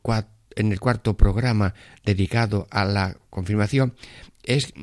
en 0.56 0.72
el 0.72 0.80
cuarto 0.80 1.18
programa 1.18 1.74
dedicado 2.06 2.68
a 2.70 2.86
la 2.86 3.18
confirmación 3.32 3.96
es 4.44 4.74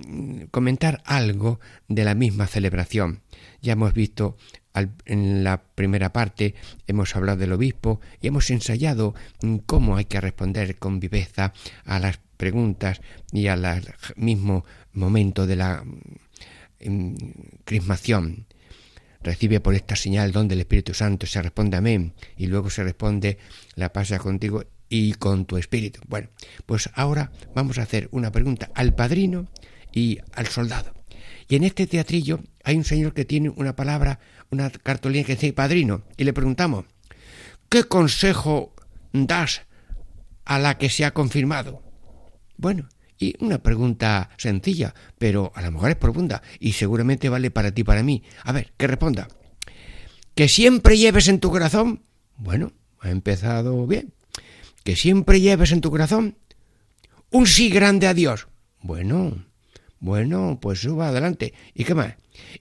comentar 0.50 1.02
algo 1.04 1.60
de 1.88 2.04
la 2.04 2.14
misma 2.14 2.46
celebración. 2.46 3.22
Ya 3.62 3.72
hemos 3.72 3.94
visto 3.94 4.36
al, 4.72 4.90
en 5.06 5.42
la 5.42 5.62
primera 5.74 6.12
parte, 6.12 6.54
hemos 6.86 7.16
hablado 7.16 7.38
del 7.38 7.52
obispo 7.52 8.00
y 8.20 8.28
hemos 8.28 8.50
ensayado 8.50 9.14
cómo 9.66 9.96
hay 9.96 10.04
que 10.04 10.20
responder 10.20 10.78
con 10.78 11.00
viveza 11.00 11.52
a 11.84 11.98
las 11.98 12.18
preguntas 12.36 13.00
y 13.32 13.46
al 13.46 13.94
mismo 14.16 14.64
momento 14.92 15.46
de 15.46 15.56
la 15.56 15.84
mm, 16.84 17.14
crismación. 17.64 18.46
Recibe 19.22 19.60
por 19.60 19.74
esta 19.74 19.96
señal 19.96 20.30
donde 20.30 20.54
el 20.54 20.60
Espíritu 20.60 20.94
Santo 20.94 21.26
se 21.26 21.42
responde 21.42 21.76
amén 21.76 22.14
y 22.36 22.46
luego 22.46 22.70
se 22.70 22.84
responde 22.84 23.38
la 23.74 23.92
pasa 23.92 24.18
contigo 24.18 24.64
y 24.88 25.14
con 25.14 25.46
tu 25.46 25.56
espíritu. 25.56 26.00
Bueno, 26.06 26.28
pues 26.66 26.90
ahora 26.94 27.32
vamos 27.54 27.78
a 27.78 27.82
hacer 27.82 28.08
una 28.12 28.30
pregunta 28.30 28.70
al 28.74 28.94
padrino 28.94 29.48
y 29.92 30.18
al 30.32 30.46
soldado. 30.46 30.92
Y 31.48 31.56
en 31.56 31.64
este 31.64 31.86
teatrillo 31.86 32.40
hay 32.64 32.76
un 32.76 32.84
señor 32.84 33.14
que 33.14 33.24
tiene 33.24 33.50
una 33.50 33.76
palabra, 33.76 34.18
una 34.50 34.70
cartulina 34.70 35.24
que 35.24 35.34
dice 35.34 35.52
padrino, 35.52 36.02
y 36.16 36.24
le 36.24 36.32
preguntamos, 36.32 36.84
¿qué 37.68 37.84
consejo 37.84 38.74
das 39.12 39.62
a 40.44 40.58
la 40.58 40.78
que 40.78 40.90
se 40.90 41.04
ha 41.04 41.14
confirmado? 41.14 41.82
Bueno, 42.56 42.88
y 43.18 43.34
una 43.42 43.58
pregunta 43.58 44.30
sencilla, 44.36 44.94
pero 45.18 45.52
a 45.54 45.62
lo 45.62 45.72
mejor 45.72 45.90
es 45.90 45.96
profunda 45.96 46.42
y 46.60 46.72
seguramente 46.72 47.28
vale 47.28 47.50
para 47.50 47.72
ti 47.72 47.84
para 47.84 48.02
mí. 48.02 48.22
A 48.44 48.52
ver, 48.52 48.72
que 48.76 48.86
responda. 48.86 49.28
¿Que 50.34 50.48
siempre 50.48 50.98
lleves 50.98 51.28
en 51.28 51.40
tu 51.40 51.50
corazón? 51.50 52.02
Bueno, 52.36 52.72
ha 53.00 53.10
empezado 53.10 53.86
bien. 53.86 54.12
¿Que 54.86 54.94
siempre 54.94 55.40
lleves 55.40 55.72
en 55.72 55.80
tu 55.80 55.90
corazón 55.90 56.38
un 57.32 57.48
sí 57.48 57.70
grande 57.70 58.06
a 58.06 58.14
Dios? 58.14 58.46
Bueno, 58.80 59.44
bueno, 59.98 60.58
pues 60.60 60.80
suba 60.80 61.08
adelante. 61.08 61.54
¿Y 61.74 61.84
qué 61.84 61.94
más? 61.94 62.14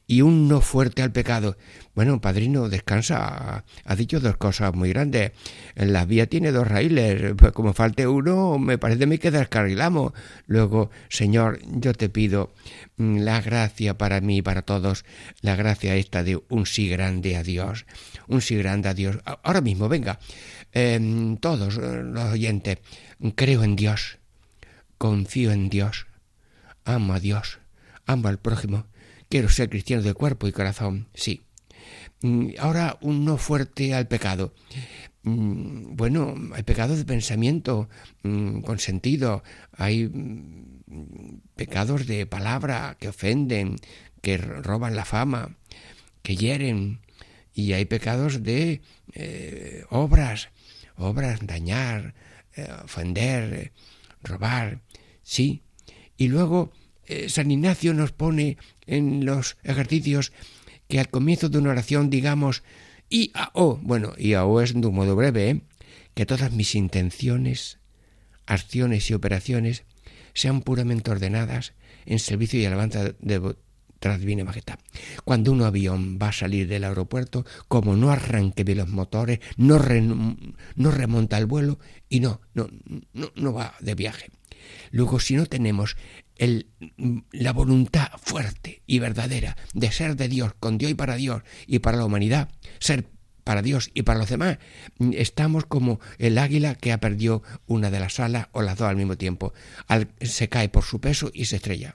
Y 0.08 0.22
un 0.22 0.48
no 0.48 0.62
fuerte 0.62 1.02
al 1.02 1.12
pecado. 1.12 1.58
Bueno, 1.94 2.22
padrino, 2.22 2.70
descansa. 2.70 3.66
Ha 3.84 3.96
dicho 3.96 4.22
dos 4.22 4.38
cosas 4.38 4.74
muy 4.74 4.90
grandes. 4.90 5.32
La 5.76 6.06
vía 6.06 6.28
tiene 6.28 6.54
dos 6.54 6.68
raíles. 6.68 7.34
Pues 7.38 7.52
como 7.52 7.74
falte 7.74 8.08
uno, 8.08 8.58
me 8.58 8.78
parece 8.78 9.04
a 9.04 9.08
mí 9.08 9.18
que 9.18 9.32
descarrilamos. 9.32 10.14
Luego, 10.48 10.92
Señor, 11.10 11.60
yo 11.66 11.94
te 11.94 12.08
pido 12.08 12.54
la 12.98 13.42
gracia 13.42 13.98
para 13.98 14.22
mí 14.22 14.38
y 14.38 14.42
para 14.42 14.62
todos. 14.62 15.04
La 15.42 15.58
gracia 15.58 15.96
esta 15.96 16.24
de 16.24 16.42
un 16.48 16.66
sí 16.66 16.88
grande 16.88 17.36
a 17.36 17.44
Dios. 17.44 17.86
Un 18.28 18.42
sí 18.42 18.56
grande 18.56 18.88
a 18.88 18.94
Dios. 18.94 19.18
Ahora 19.44 19.60
mismo, 19.60 19.90
venga. 19.90 20.20
Eh, 20.72 21.36
todos 21.42 21.76
los 21.76 22.32
oyentes. 22.32 22.78
Creo 23.36 23.64
en 23.64 23.76
Dios. 23.76 24.20
Confío 24.98 25.52
en 25.52 25.70
Dios 25.70 26.08
amo 26.86 27.14
a 27.14 27.20
Dios, 27.20 27.60
amo 28.06 28.30
al 28.30 28.40
prójimo, 28.40 28.86
quiero 29.30 29.50
ser 29.50 29.70
cristiano 29.70 30.04
de 30.04 30.14
cuerpo 30.14 30.48
y 30.48 30.52
corazón, 30.52 31.08
sí. 31.14 31.42
Ahora 32.60 32.98
un 33.02 33.26
no 33.26 33.38
fuerte 33.38 33.94
al 33.94 34.08
pecado. 34.08 34.54
Bueno, 35.24 36.36
hay 36.54 36.64
pecado 36.64 36.96
de 36.96 37.04
pensamiento 37.04 37.90
con 38.22 38.80
sentido, 38.80 39.44
hay 39.74 40.10
pecados 41.56 42.06
de 42.06 42.26
palabra 42.26 42.96
que 43.00 43.10
ofenden, 43.10 43.76
que 44.22 44.38
roban 44.38 44.96
la 44.96 45.06
fama, 45.06 45.58
que 46.22 46.36
hieren, 46.36 47.02
y 47.54 47.74
hay 47.74 47.86
pecados 47.86 48.44
de 48.44 48.82
eh, 49.14 49.86
obras, 49.90 50.50
obras, 50.98 51.40
dañar, 51.46 52.14
eh, 52.56 52.68
ofender, 52.84 53.72
robar, 54.22 54.82
sí, 55.24 55.64
y 56.18 56.28
luego 56.28 56.72
eh, 57.06 57.30
San 57.30 57.52
Ignacio 57.52 57.94
nos 57.94 58.12
pone 58.12 58.58
en 58.88 59.26
los 59.26 59.58
ejercicios 59.64 60.32
que 60.88 61.00
al 61.00 61.10
comienzo 61.10 61.50
de 61.50 61.58
una 61.58 61.72
oración 61.72 62.10
digamos 62.10 62.64
IAO, 63.10 63.80
bueno, 63.84 64.14
IAO 64.18 64.62
es 64.62 64.74
de 64.74 64.88
un 64.88 64.96
modo 64.96 65.16
breve, 65.16 65.50
¿eh? 65.50 65.62
que 66.16 66.26
todas 66.26 66.52
mis 66.52 66.76
intenciones, 66.76 67.80
acciones 68.46 69.10
y 69.10 69.14
operaciones 69.14 69.84
sean 70.34 70.62
puramente 70.62 71.12
ordenadas 71.12 71.74
en 72.06 72.20
servicio 72.20 72.60
y 72.60 72.66
alabanza 72.66 73.14
de 73.20 73.40
majestad. 74.44 74.78
Cuando 75.24 75.52
un 75.52 75.62
avión 75.64 76.20
va 76.22 76.30
a 76.30 76.34
salir 76.34 76.68
del 76.68 76.84
aeropuerto, 76.84 77.46
como 77.68 77.96
no 77.96 78.12
arranque 78.12 78.64
de 78.64 78.76
los 78.76 78.88
motores, 78.88 79.40
no, 79.58 79.80
no 80.76 80.92
remonta 80.92 81.38
el 81.38 81.46
vuelo 81.46 81.80
y 82.10 82.20
no, 82.20 82.42
no, 82.54 82.70
no, 83.14 83.32
no 83.36 83.54
va 83.54 83.74
de 83.80 83.96
viaje. 83.96 84.30
Luego, 84.92 85.20
si 85.20 85.36
no 85.36 85.46
tenemos 85.46 85.98
el, 86.38 86.68
la 87.32 87.54
voluntad 87.54 88.10
fuerte 88.22 88.82
y 88.86 89.00
verdadera 89.00 89.58
de 89.74 89.92
ser 89.92 90.16
de 90.16 90.28
Dios, 90.28 90.54
con 90.60 90.78
Dios 90.78 90.92
y 90.92 90.96
para 90.96 91.16
Dios 91.16 91.44
y 91.68 91.80
para 91.80 91.98
la 91.98 92.06
humanidad, 92.06 92.50
ser 92.80 93.06
para 93.44 93.62
Dios 93.62 93.92
y 93.94 94.02
para 94.02 94.20
los 94.20 94.30
demás, 94.30 94.58
estamos 95.14 95.66
como 95.66 96.00
el 96.18 96.38
águila 96.38 96.76
que 96.76 96.92
ha 96.92 97.00
perdido 97.00 97.44
una 97.68 97.92
de 97.92 98.00
las 98.00 98.20
alas 98.20 98.48
o 98.52 98.62
las 98.62 98.78
dos 98.78 98.90
al 98.90 98.96
mismo 98.96 99.18
tiempo. 99.18 99.54
se 100.20 100.50
cae 100.50 100.68
por 100.68 100.84
su 100.84 101.00
peso 101.00 101.30
y 101.34 101.46
se 101.46 101.58
estrella. 101.58 101.94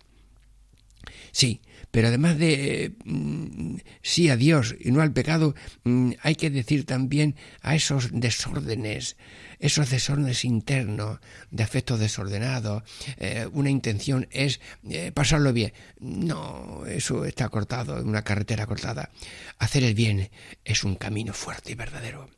Sí, 1.32 1.60
pero 1.90 2.08
además 2.08 2.38
de 2.38 2.94
mm, 3.04 3.76
sí 4.02 4.28
a 4.28 4.36
Dios 4.36 4.76
y 4.78 4.92
no 4.92 5.02
al 5.02 5.12
pecado, 5.12 5.54
mm, 5.84 6.12
hay 6.22 6.34
que 6.34 6.50
decir 6.50 6.86
también 6.86 7.36
a 7.62 7.74
esos 7.74 8.10
desórdenes, 8.12 9.16
esos 9.58 9.90
desórdenes 9.90 10.44
internos, 10.44 11.18
de 11.50 11.62
afecto 11.62 11.98
desordenado, 11.98 12.84
eh, 13.16 13.48
una 13.52 13.70
intención 13.70 14.28
es 14.30 14.60
eh, 14.88 15.12
pasarlo 15.12 15.52
bien. 15.52 15.72
No, 15.98 16.84
eso 16.86 17.24
está 17.24 17.48
cortado, 17.48 18.02
una 18.02 18.22
carretera 18.22 18.66
cortada. 18.66 19.10
Hacer 19.58 19.84
el 19.84 19.94
bien 19.94 20.30
es 20.64 20.84
un 20.84 20.94
camino 20.94 21.32
fuerte 21.32 21.72
y 21.72 21.74
verdadero. 21.74 22.30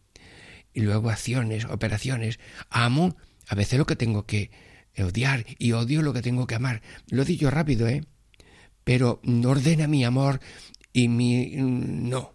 Y 0.73 0.81
luego 0.81 1.11
acciones, 1.11 1.67
operaciones. 1.67 2.41
Amo 2.71 3.17
a 3.49 3.55
veces 3.55 3.79
lo 3.79 3.85
que 3.85 3.97
tengo 3.97 4.25
que 4.25 4.51
odiar 4.99 5.45
y 5.59 5.73
odio 5.73 6.03
lo 6.03 6.12
que 6.12 6.23
tengo 6.23 6.47
que 6.47 6.55
amar. 6.55 6.83
Lo 7.09 7.25
digo 7.25 7.51
rápido, 7.51 7.88
¿eh? 7.88 8.05
Pero 8.85 9.21
ordena 9.45 9.87
mi 9.87 10.05
amor 10.05 10.40
y 10.92 11.09
mi 11.09 11.53
no. 11.57 12.35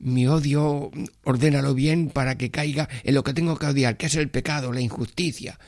Mi 0.00 0.28
odio, 0.28 0.92
ordénalo 1.24 1.74
bien 1.74 2.10
para 2.10 2.38
que 2.38 2.50
caiga 2.50 2.88
en 3.02 3.14
lo 3.14 3.24
que 3.24 3.34
tengo 3.34 3.58
que 3.58 3.66
odiar, 3.66 3.96
que 3.96 4.06
es 4.06 4.14
el 4.14 4.30
pecado, 4.30 4.72
la 4.72 4.80
injusticia. 4.80 5.58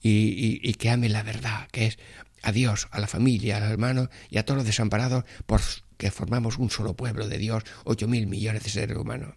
Y, 0.00 0.60
y, 0.62 0.74
que 0.74 0.88
ame 0.88 1.08
la 1.08 1.22
verdad, 1.22 1.68
que 1.70 1.86
es 1.86 1.98
a 2.42 2.52
Dios, 2.52 2.88
a 2.90 3.00
la 3.00 3.06
familia, 3.06 3.58
a 3.58 3.60
los 3.60 3.70
hermanos 3.70 4.08
y 4.30 4.38
a 4.38 4.44
todos 4.44 4.58
los 4.58 4.66
desamparados, 4.66 5.24
porque 5.44 6.10
formamos 6.10 6.56
un 6.56 6.70
solo 6.70 6.94
pueblo 6.94 7.28
de 7.28 7.36
Dios, 7.36 7.64
ocho 7.84 8.08
mil 8.08 8.26
millones 8.26 8.62
de 8.64 8.70
seres 8.70 8.96
humanos. 8.96 9.34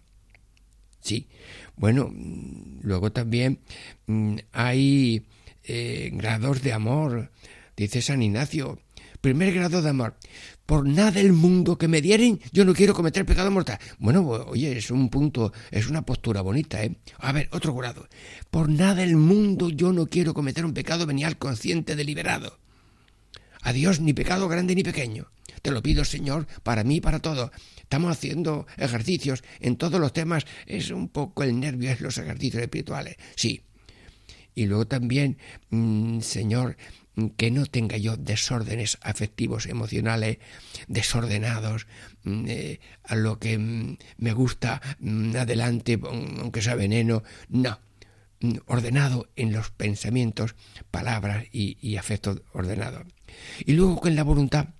Sí, 1.00 1.28
bueno, 1.76 2.08
mm, 2.10 2.80
luego 2.82 3.12
también 3.12 3.58
mm, 4.06 4.36
hay 4.52 5.26
eh, 5.64 6.10
grados 6.12 6.62
de 6.62 6.72
amor, 6.72 7.32
dice 7.76 8.00
San 8.02 8.22
Ignacio. 8.22 8.80
Primer 9.22 9.54
grado 9.54 9.82
de 9.82 9.88
amor. 9.88 10.16
Por 10.66 10.84
nada 10.84 11.12
del 11.12 11.32
mundo 11.32 11.78
que 11.78 11.86
me 11.86 12.02
dieren, 12.02 12.40
yo 12.50 12.64
no 12.64 12.74
quiero 12.74 12.92
cometer 12.92 13.24
pecado 13.24 13.52
mortal. 13.52 13.78
Bueno, 14.00 14.26
oye, 14.26 14.76
es 14.76 14.90
un 14.90 15.10
punto, 15.10 15.52
es 15.70 15.88
una 15.88 16.02
postura 16.02 16.40
bonita, 16.40 16.82
¿eh? 16.82 16.96
A 17.18 17.30
ver, 17.30 17.48
otro 17.52 17.72
grado. 17.72 18.08
Por 18.50 18.68
nada 18.68 18.96
del 18.96 19.16
mundo 19.16 19.70
yo 19.70 19.92
no 19.92 20.08
quiero 20.08 20.34
cometer 20.34 20.64
un 20.64 20.74
pecado 20.74 21.06
venial 21.06 21.38
consciente, 21.38 21.94
deliberado. 21.94 22.58
A 23.60 23.72
Dios 23.72 24.00
ni 24.00 24.12
pecado 24.12 24.48
grande 24.48 24.74
ni 24.74 24.82
pequeño. 24.82 25.30
Te 25.62 25.70
lo 25.70 25.84
pido, 25.84 26.04
Señor, 26.04 26.48
para 26.64 26.82
mí 26.82 26.96
y 26.96 27.00
para 27.00 27.20
todos. 27.20 27.52
Estamos 27.76 28.10
haciendo 28.10 28.66
ejercicios 28.76 29.44
en 29.60 29.76
todos 29.76 30.00
los 30.00 30.12
temas. 30.12 30.46
Es 30.66 30.90
un 30.90 31.08
poco 31.08 31.44
el 31.44 31.60
nervio, 31.60 31.92
es 31.92 32.00
los 32.00 32.18
ejercicios 32.18 32.60
espirituales. 32.60 33.14
Sí. 33.36 33.62
Y 34.56 34.66
luego 34.66 34.86
también, 34.86 35.38
mm, 35.70 36.20
Señor, 36.20 36.76
que 37.36 37.50
no 37.50 37.66
tenga 37.66 37.96
yo 37.96 38.16
desórdenes 38.16 38.98
afectivos, 39.02 39.66
emocionales, 39.66 40.38
desordenados, 40.88 41.86
mm, 42.24 42.44
eh, 42.48 42.80
a 43.04 43.16
lo 43.16 43.38
que 43.38 43.58
mm, 43.58 43.98
me 44.18 44.32
gusta 44.32 44.80
adelante, 45.36 46.00
aunque 46.02 46.62
sea 46.62 46.74
veneno. 46.74 47.22
No 47.48 47.78
ordenado 48.66 49.28
en 49.36 49.52
los 49.52 49.70
pensamientos, 49.70 50.54
palabras 50.90 51.44
y, 51.52 51.76
y 51.80 51.96
afectos 51.96 52.42
ordenados. 52.52 53.06
Y 53.64 53.72
luego 53.74 54.00
con 54.00 54.16
la 54.16 54.24
voluntad, 54.24 54.70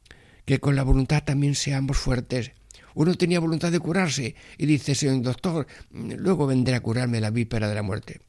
que 0.44 0.58
con 0.58 0.76
la 0.76 0.82
voluntad 0.82 1.22
también 1.24 1.54
seamos 1.54 1.96
fuertes. 1.96 2.52
Uno 2.94 3.14
tenía 3.14 3.40
voluntad 3.40 3.72
de 3.72 3.78
curarse 3.78 4.34
y 4.58 4.66
dice, 4.66 4.94
señor 4.94 5.22
doctor, 5.22 5.66
luego 5.90 6.46
vendré 6.46 6.74
a 6.74 6.80
curarme 6.80 7.20
la 7.20 7.30
víspera 7.30 7.68
de 7.68 7.74
la 7.74 7.82
muerte. 7.82 8.20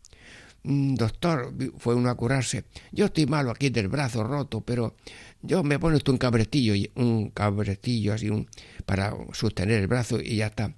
Mm, 0.64 0.96
doctor, 0.96 1.54
fue 1.78 1.96
uno 1.96 2.10
a 2.10 2.16
curarse. 2.16 2.66
Yo 2.92 3.06
estoy 3.06 3.26
malo 3.26 3.52
aquí 3.52 3.70
del 3.70 3.90
brazo 3.90 4.24
roto, 4.24 4.62
pero 4.62 4.96
yo 5.42 5.64
me 5.64 5.78
pone 5.78 6.00
un 6.06 6.18
cabretillo, 6.18 6.74
un 6.96 7.30
cabretillo 7.32 8.14
así 8.14 8.30
un, 8.30 8.48
para 8.86 9.14
sostener 9.34 9.82
el 9.82 9.88
brazo 9.88 10.22
y 10.22 10.38
ya 10.38 10.48
está. 10.48 10.76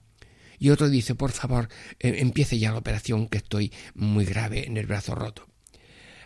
Y 0.58 0.70
otro 0.70 0.90
dice, 0.90 1.16
por 1.16 1.32
favor, 1.32 1.70
eh, 2.00 2.16
empiece 2.20 2.58
ya 2.58 2.72
la 2.72 2.80
operación 2.80 3.28
que 3.28 3.38
estoy 3.38 3.72
muy 3.94 4.26
grave 4.26 4.66
en 4.66 4.78
el 4.78 4.88
brazo 4.88 5.14
roto. 5.14 5.48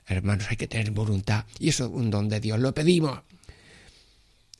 Hermanos, 0.07 0.47
hay 0.49 0.57
que 0.57 0.67
tener 0.67 0.91
voluntad 0.91 1.45
y 1.59 1.69
eso 1.69 1.85
es 1.85 1.91
un 1.91 2.09
don 2.09 2.29
de 2.29 2.39
Dios. 2.39 2.59
Lo 2.59 2.73
pedimos. 2.73 3.21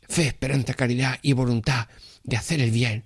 Fe, 0.07 0.27
esperanza, 0.27 0.73
caridad 0.73 1.19
y 1.21 1.33
voluntad 1.33 1.87
de 2.23 2.35
hacer 2.35 2.59
el 2.61 2.71
bien 2.71 3.05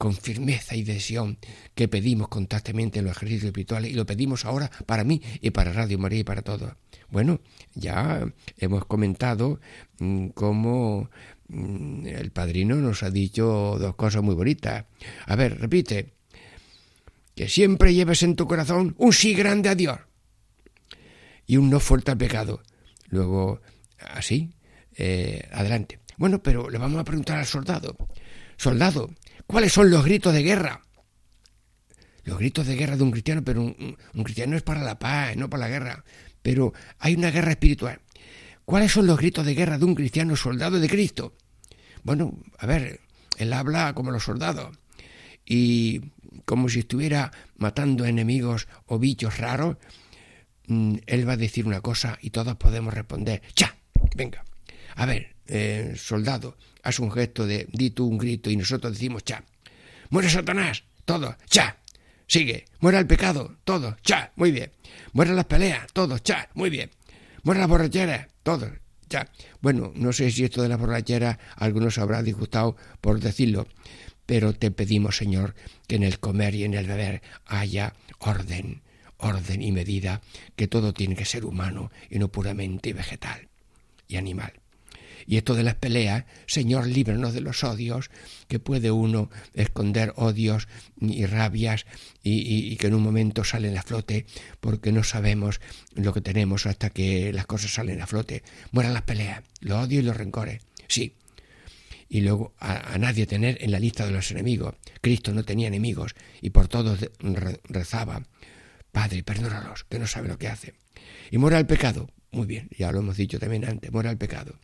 con 0.00 0.14
firmeza 0.14 0.74
y 0.74 0.82
decisión 0.82 1.36
que 1.74 1.86
pedimos 1.86 2.28
constantemente 2.28 3.00
en 3.00 3.04
los 3.04 3.18
ejercicios 3.18 3.48
espirituales 3.48 3.90
y 3.90 3.94
lo 3.94 4.06
pedimos 4.06 4.46
ahora 4.46 4.70
para 4.86 5.04
mí 5.04 5.20
y 5.42 5.50
para 5.50 5.74
Radio 5.74 5.98
María 5.98 6.20
y 6.20 6.24
para 6.24 6.40
todos. 6.40 6.72
Bueno, 7.10 7.42
ya 7.74 8.26
hemos 8.56 8.86
comentado 8.86 9.60
mm, 9.98 10.28
cómo 10.28 11.10
mm, 11.48 12.06
el 12.06 12.30
padrino 12.30 12.76
nos 12.76 13.02
ha 13.02 13.10
dicho 13.10 13.76
dos 13.78 13.94
cosas 13.94 14.22
muy 14.22 14.34
bonitas. 14.34 14.86
A 15.26 15.36
ver, 15.36 15.60
repite. 15.60 16.14
Que 17.34 17.50
siempre 17.50 17.92
lleves 17.92 18.22
en 18.22 18.36
tu 18.36 18.46
corazón 18.46 18.94
un 18.96 19.12
sí 19.12 19.34
grande 19.34 19.68
a 19.68 19.74
Dios 19.74 19.98
y 21.46 21.58
un 21.58 21.68
no 21.68 21.78
fuerte 21.78 22.10
al 22.10 22.16
pecado. 22.16 22.62
Luego, 23.10 23.60
así, 23.98 24.54
eh, 24.96 25.46
adelante. 25.52 25.98
Bueno, 26.16 26.42
pero 26.42 26.70
le 26.70 26.78
vamos 26.78 26.98
a 26.98 27.04
preguntar 27.04 27.38
al 27.38 27.46
soldado. 27.46 27.98
Soldado, 28.56 29.10
¿cuáles 29.50 29.72
son 29.72 29.90
los 29.90 30.04
gritos 30.04 30.32
de 30.32 30.42
guerra? 30.42 30.82
Los 32.24 32.38
gritos 32.38 32.66
de 32.66 32.76
guerra 32.76 32.96
de 32.96 33.02
un 33.02 33.10
cristiano, 33.10 33.42
pero 33.44 33.62
un, 33.62 33.96
cristiano 34.22 34.56
es 34.56 34.62
para 34.62 34.82
la 34.82 34.98
paz, 34.98 35.36
no 35.36 35.48
para 35.48 35.62
la 35.62 35.68
guerra. 35.68 36.04
Pero 36.42 36.72
hay 36.98 37.14
una 37.14 37.30
guerra 37.30 37.52
espiritual. 37.52 38.00
¿Cuáles 38.64 38.92
son 38.92 39.06
los 39.06 39.18
gritos 39.18 39.44
de 39.44 39.54
guerra 39.54 39.78
de 39.78 39.84
un 39.84 39.94
cristiano 39.94 40.36
soldado 40.36 40.78
de 40.78 40.88
Cristo? 40.88 41.34
Bueno, 42.02 42.38
a 42.58 42.66
ver, 42.66 43.00
él 43.38 43.52
habla 43.52 43.94
como 43.94 44.10
los 44.10 44.24
soldados 44.24 44.78
y 45.44 46.00
como 46.44 46.68
si 46.68 46.80
estuviera 46.80 47.32
matando 47.56 48.04
enemigos 48.04 48.68
o 48.86 48.98
bichos 48.98 49.38
raros, 49.38 49.76
Mm, 50.70 50.98
él 51.06 51.28
va 51.28 51.32
a 51.32 51.36
decir 51.36 51.66
una 51.66 51.80
cosa 51.80 52.16
y 52.22 52.30
todos 52.30 52.54
podemos 52.54 52.94
responder, 52.94 53.42
¡cha! 53.54 53.76
Venga. 54.14 54.44
A 54.94 55.04
ver, 55.04 55.34
eh, 55.48 55.94
soldado, 55.96 56.56
haz 56.82 56.98
un 56.98 57.10
gesto 57.10 57.46
de 57.46 57.66
di 57.72 57.90
tú 57.90 58.06
un 58.06 58.18
grito 58.18 58.50
y 58.50 58.56
nosotros 58.56 58.92
decimos 58.92 59.24
cha. 59.24 59.44
Muere 60.10 60.28
Satanás, 60.28 60.84
todo, 61.04 61.36
cha. 61.46 61.78
Sigue, 62.26 62.64
muera 62.78 62.98
el 62.98 63.06
pecado, 63.06 63.56
todo, 63.64 63.96
cha, 64.02 64.32
muy 64.36 64.52
bien. 64.52 64.70
Muera 65.12 65.32
las 65.32 65.46
peleas, 65.46 65.86
todo, 65.92 66.18
cha, 66.18 66.48
muy 66.54 66.70
bien. 66.70 66.90
Muera 67.42 67.60
la 67.60 67.66
borrachera, 67.66 68.28
todo, 68.42 68.70
cha. 69.08 69.28
Bueno, 69.60 69.92
no 69.96 70.12
sé 70.12 70.30
si 70.30 70.44
esto 70.44 70.62
de 70.62 70.68
la 70.68 70.76
borrachera 70.76 71.38
algunos 71.56 71.98
habrá 71.98 72.22
disgustado 72.22 72.76
por 73.00 73.18
decirlo, 73.18 73.66
pero 74.26 74.52
te 74.52 74.70
pedimos, 74.70 75.16
Señor, 75.16 75.54
que 75.88 75.96
en 75.96 76.04
el 76.04 76.20
comer 76.20 76.54
y 76.54 76.64
en 76.64 76.74
el 76.74 76.86
beber 76.86 77.22
haya 77.46 77.94
orden 78.18 78.82
orden 79.20 79.62
y 79.62 79.72
medida 79.72 80.20
que 80.56 80.68
todo 80.68 80.92
tiene 80.92 81.16
que 81.16 81.24
ser 81.24 81.44
humano 81.44 81.90
y 82.08 82.18
no 82.18 82.28
puramente 82.28 82.92
vegetal 82.92 83.48
y 84.08 84.16
animal. 84.16 84.59
Y 85.26 85.36
esto 85.36 85.54
de 85.54 85.62
las 85.62 85.74
peleas, 85.74 86.24
Señor, 86.46 86.86
líbranos 86.86 87.34
de 87.34 87.40
los 87.40 87.64
odios, 87.64 88.10
que 88.48 88.58
puede 88.58 88.90
uno 88.90 89.30
esconder 89.54 90.12
odios 90.16 90.68
y 91.00 91.26
rabias 91.26 91.86
y, 92.22 92.76
que 92.76 92.88
en 92.88 92.94
un 92.94 93.02
momento 93.02 93.44
salen 93.44 93.76
a 93.76 93.82
flote 93.82 94.26
porque 94.60 94.92
no 94.92 95.02
sabemos 95.02 95.60
lo 95.94 96.12
que 96.12 96.20
tenemos 96.20 96.66
hasta 96.66 96.90
que 96.90 97.32
las 97.32 97.46
cosas 97.46 97.72
salen 97.72 98.02
a 98.02 98.06
flote. 98.06 98.42
Mueran 98.72 98.94
las 98.94 99.02
peleas, 99.02 99.42
los 99.60 99.84
odios 99.84 100.02
y 100.02 100.06
los 100.06 100.16
rencores. 100.16 100.62
Sí. 100.88 101.14
Y 102.08 102.22
luego 102.22 102.54
a, 102.58 102.94
a 102.94 102.98
nadie 102.98 103.26
tener 103.26 103.58
en 103.60 103.70
la 103.70 103.78
lista 103.78 104.04
de 104.04 104.12
los 104.12 104.30
enemigos. 104.30 104.74
Cristo 105.00 105.32
no 105.32 105.44
tenía 105.44 105.68
enemigos 105.68 106.14
y 106.40 106.50
por 106.50 106.66
todos 106.68 106.98
rezaba 107.64 108.22
Padre, 108.92 109.22
perdónalos, 109.22 109.84
que 109.84 109.98
no 109.98 110.06
sabe 110.06 110.28
lo 110.28 110.38
que 110.38 110.48
hace. 110.48 110.74
Y 111.30 111.38
muera 111.38 111.58
el 111.58 111.66
pecado. 111.66 112.10
Muy 112.32 112.46
bien, 112.46 112.68
ya 112.76 112.92
lo 112.92 113.00
hemos 113.00 113.16
dicho 113.16 113.38
también 113.38 113.64
antes, 113.64 113.90
muera 113.92 114.10
el 114.10 114.18
pecado. 114.18 114.54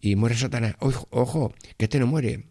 Y 0.00 0.16
muere 0.16 0.36
Satanás. 0.36 0.74
Ojo, 0.80 1.08
ojo, 1.10 1.54
que 1.76 1.86
este 1.86 1.98
no 1.98 2.06
muere. 2.06 2.44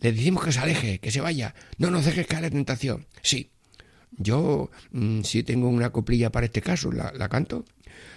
Le 0.00 0.12
decimos 0.12 0.44
que 0.44 0.52
se 0.52 0.60
aleje, 0.60 0.98
que 1.00 1.10
se 1.10 1.20
vaya. 1.20 1.54
No 1.78 1.90
nos 1.90 2.04
dejes 2.04 2.26
caer 2.26 2.42
la 2.42 2.50
tentación. 2.50 3.06
Sí. 3.22 3.50
Yo 4.12 4.70
mm, 4.90 5.22
sí 5.22 5.42
tengo 5.42 5.68
una 5.68 5.90
coplilla 5.90 6.30
para 6.30 6.46
este 6.46 6.60
caso, 6.60 6.92
la, 6.92 7.12
la 7.12 7.28
canto. 7.28 7.64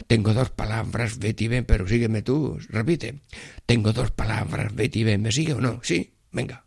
Tengo 0.07 0.33
dos 0.33 0.49
palabras, 0.49 1.19
vete 1.19 1.45
y 1.45 1.47
ven, 1.47 1.65
pero 1.65 1.87
sígueme 1.87 2.21
tú, 2.21 2.59
repite. 2.69 3.21
Tengo 3.65 3.93
dos 3.93 4.11
palabras, 4.11 4.73
vete 4.75 4.99
y 4.99 5.03
ven, 5.03 5.21
¿me 5.21 5.31
sigue 5.31 5.53
o 5.53 5.61
no? 5.61 5.79
Sí, 5.83 6.13
venga. 6.31 6.65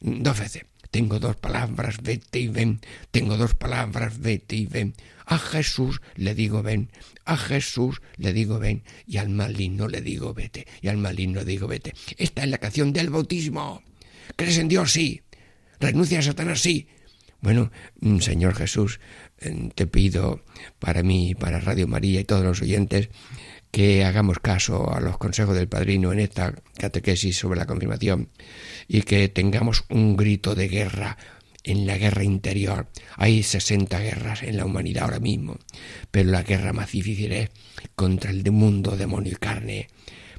Dos 0.00 0.38
veces. 0.38 0.64
Tengo 0.90 1.18
dos 1.18 1.36
palabras, 1.36 1.96
vete 2.02 2.38
y 2.38 2.48
ven. 2.48 2.80
Tengo 3.10 3.36
dos 3.36 3.54
palabras, 3.54 4.20
vete 4.20 4.56
y 4.56 4.66
ven. 4.66 4.94
A 5.26 5.38
Jesús 5.38 6.00
le 6.14 6.34
digo 6.34 6.62
ven. 6.62 6.90
A 7.24 7.36
Jesús 7.36 8.00
le 8.16 8.32
digo 8.32 8.58
ven. 8.58 8.82
Y 9.06 9.18
al 9.18 9.28
maligno 9.28 9.88
le 9.88 10.00
digo 10.00 10.32
vete. 10.32 10.66
Y 10.80 10.88
al 10.88 10.96
maligno 10.96 11.40
le 11.40 11.46
digo 11.46 11.66
vete. 11.66 11.94
Esta 12.16 12.42
es 12.42 12.48
la 12.48 12.58
canción 12.58 12.92
del 12.92 13.10
bautismo. 13.10 13.82
¿Crees 14.36 14.58
en 14.58 14.68
Dios? 14.68 14.92
Sí. 14.92 15.20
¿Renuncia 15.80 16.20
a 16.20 16.22
Satanás? 16.22 16.60
Sí. 16.60 16.88
Bueno, 17.40 17.70
mm, 18.00 18.18
Señor 18.18 18.54
Jesús, 18.54 19.00
eh, 19.40 19.68
te 19.74 19.86
pido 19.86 20.44
para 20.78 21.02
mí, 21.02 21.34
para 21.34 21.60
Radio 21.60 21.86
María 21.86 22.20
y 22.20 22.24
todos 22.24 22.44
los 22.44 22.62
oyentes, 22.62 23.10
que 23.78 24.04
hagamos 24.04 24.40
caso 24.40 24.92
a 24.92 24.98
los 24.98 25.18
consejos 25.18 25.54
del 25.54 25.68
padrino 25.68 26.12
en 26.12 26.18
esta 26.18 26.52
catequesis 26.76 27.38
sobre 27.38 27.60
la 27.60 27.66
confirmación 27.66 28.28
y 28.88 29.02
que 29.02 29.28
tengamos 29.28 29.84
un 29.88 30.16
grito 30.16 30.56
de 30.56 30.66
guerra 30.66 31.16
en 31.62 31.86
la 31.86 31.96
guerra 31.96 32.24
interior. 32.24 32.88
Hay 33.14 33.44
60 33.44 33.96
guerras 34.00 34.42
en 34.42 34.56
la 34.56 34.64
humanidad 34.64 35.04
ahora 35.04 35.20
mismo, 35.20 35.58
pero 36.10 36.28
la 36.28 36.42
guerra 36.42 36.72
más 36.72 36.90
difícil 36.90 37.30
es 37.30 37.50
contra 37.94 38.32
el 38.32 38.50
mundo, 38.50 38.96
demonio 38.96 39.34
y 39.34 39.36
carne. 39.36 39.86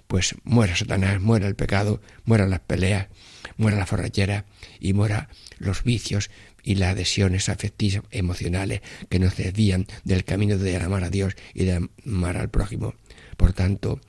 Pues 0.08 0.36
muera 0.43 0.75
Satanás, 0.75 1.21
muera 1.21 1.47
el 1.47 1.56
pecado, 1.56 2.02
mueran 2.25 2.49
las 2.49 2.60
peleas, 2.60 3.08
muera 3.56 3.78
la 3.78 3.86
forrachera 3.86 4.43
y 4.82 4.91
muera 4.91 5.30
los 5.60 5.86
vicios 5.86 6.30
y 6.62 6.75
las 6.75 6.91
adhesiones 6.91 7.47
afectivas 7.47 8.04
emocionales 8.12 8.82
que 9.08 9.19
nos 9.19 9.38
desvían 9.38 9.88
del 10.04 10.25
camino 10.25 10.58
de 10.58 10.75
amar 10.75 11.06
a 11.06 11.10
Dios 11.10 11.38
y 11.54 11.63
de 11.63 11.88
amar 12.06 12.36
al 12.36 12.49
prójimo. 12.49 12.95
Por 13.39 13.54
tanto, 13.54 14.02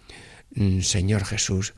mm, 0.56 0.80
Señor 0.80 1.24
Jesús, 1.24 1.74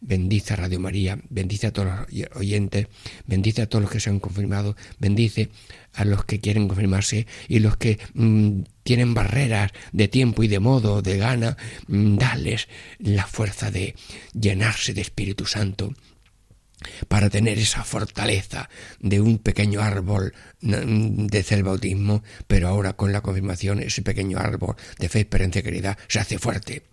bendice 0.00 0.54
a 0.54 0.56
Radio 0.56 0.78
María, 0.78 1.18
bendice 1.30 1.66
a 1.66 1.72
todos 1.72 1.88
los 1.88 2.28
oyentes, 2.36 2.86
bendice 3.26 3.62
a 3.62 3.68
todos 3.68 3.82
los 3.82 3.90
que 3.90 3.98
se 3.98 4.08
han 4.08 4.20
confirmado, 4.20 4.76
bendice 5.00 5.50
a 5.94 6.04
los 6.04 6.24
que 6.24 6.38
quieren 6.38 6.68
confirmarse 6.68 7.26
y 7.48 7.58
los 7.58 7.76
que 7.76 7.98
mm, 8.14 8.60
tienen 8.84 9.14
barreras 9.14 9.72
de 9.90 10.06
tiempo 10.06 10.44
y 10.44 10.48
de 10.48 10.60
modo, 10.60 11.02
de 11.02 11.18
gana, 11.18 11.56
mm, 11.88 12.18
dales 12.18 12.68
la 13.00 13.26
fuerza 13.26 13.72
de 13.72 13.96
llenarse 14.32 14.94
de 14.94 15.00
Espíritu 15.00 15.44
Santo 15.44 15.94
para 17.08 17.30
tener 17.30 17.58
esa 17.58 17.84
fortaleza 17.84 18.68
de 19.00 19.20
un 19.20 19.38
pequeño 19.38 19.80
árbol 19.80 20.34
de 20.60 21.42
el 21.50 21.62
bautismo, 21.64 22.22
pero 22.46 22.68
ahora 22.68 22.94
con 22.94 23.12
la 23.12 23.20
confirmación 23.20 23.80
ese 23.80 24.02
pequeño 24.02 24.38
árbol 24.38 24.76
de 24.98 25.08
fe, 25.08 25.20
esperanza 25.20 25.58
y 25.58 25.62
caridad 25.62 25.98
se 26.08 26.20
hace 26.20 26.38
fuerte. 26.38 26.84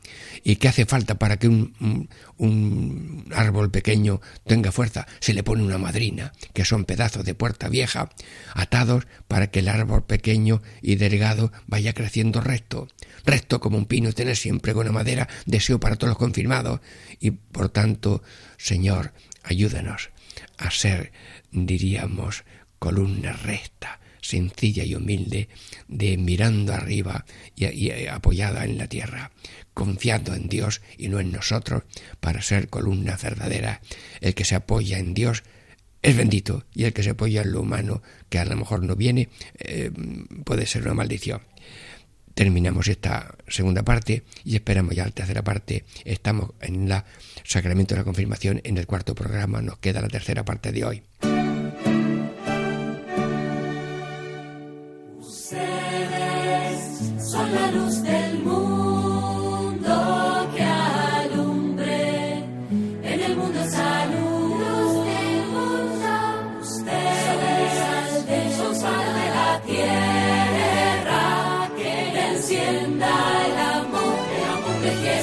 ¿Y 0.43 0.56
qué 0.56 0.67
hace 0.67 0.86
falta 0.86 1.19
para 1.19 1.38
que 1.38 1.47
un, 1.47 2.10
un, 2.38 3.25
árbol 3.36 3.69
pequeño 3.69 4.21
tenga 4.45 4.71
fuerza? 4.71 5.06
Se 5.19 5.34
le 5.34 5.43
pone 5.43 5.63
una 5.63 5.78
madrina, 5.78 6.34
que 6.54 6.65
son 6.65 6.86
pedazos 6.86 7.25
de 7.25 7.36
puerta 7.36 7.69
vieja, 7.69 8.10
atados 8.54 9.06
para 9.28 9.52
que 9.52 9.60
el 9.60 9.67
árbol 9.67 10.04
pequeño 10.04 10.62
y 10.82 10.95
delgado 10.95 11.52
vaya 11.67 11.93
creciendo 11.93 12.41
recto. 12.41 12.88
Recto 13.25 13.60
como 13.60 13.78
un 13.78 13.86
pino, 13.86 14.13
tener 14.13 14.36
siempre 14.36 14.73
con 14.73 14.86
la 14.86 14.91
madera 14.91 15.28
deseo 15.45 15.80
para 15.80 15.95
todos 15.95 16.10
los 16.10 16.17
confirmados. 16.17 16.80
Y 17.19 17.32
por 17.32 17.69
tanto, 17.69 18.23
Señor, 18.58 19.13
Ayúdanos 19.43 20.10
a 20.58 20.71
ser, 20.71 21.12
diríamos, 21.52 22.43
columna 22.78 23.34
recta, 23.34 23.99
sencilla 24.21 24.84
y 24.84 24.95
humilde, 24.95 25.49
de 25.88 26.17
mirando 26.17 26.73
arriba 26.73 27.25
y, 27.56 27.89
apoyada 28.08 28.65
en 28.65 28.78
la 28.78 28.88
tierra, 28.88 29.32
confiando 29.73 30.34
en 30.34 30.47
Dios 30.49 30.82
y 30.97 31.08
no 31.08 31.19
en 31.19 31.32
nosotros, 31.32 31.84
para 32.19 32.41
ser 32.41 32.69
columna 32.69 33.17
verdadera. 33.21 33.82
El 34.21 34.34
que 34.34 34.45
se 34.45 34.56
apoya 34.56 34.99
en 34.99 35.13
Dios 35.13 35.43
es 36.02 36.15
bendito 36.15 36.65
y 36.73 36.86
el 36.86 36.93
que 36.93 37.04
se 37.04 37.12
apoya 37.12 37.41
en 37.41 37.52
lo 37.52 37.62
humano, 37.62 38.02
que 38.30 38.39
a 38.39 38.45
lo 38.45 38.56
mejor 38.56 38.84
no 38.84 38.95
viene, 38.95 39.30
eh, 39.58 39.91
puede 40.45 40.65
ser 40.65 40.84
una 40.84 40.93
maldición 40.93 41.41
terminamos 42.39 42.88
esta 42.88 43.36
segunda 43.49 43.84
parte 43.84 44.23
y 44.45 44.56
esperamos 44.56 44.95
ya 44.95 45.04
la 45.04 45.12
tercera 45.12 45.43
parte. 45.43 45.84
Estamos 46.06 46.52
en 46.62 46.88
la 46.88 47.04
Sacramento 47.43 47.95
de 47.95 47.99
la 47.99 48.06
Confirmación 48.06 48.62
en 48.63 48.78
el 48.78 48.88
cuarto 48.88 49.13
programa. 49.13 49.62
Nos 49.62 49.80
queda 49.80 49.99
la 49.99 50.08
tercera 50.08 50.45
parte 50.45 50.71
de 50.71 50.86
hoy. 50.86 51.04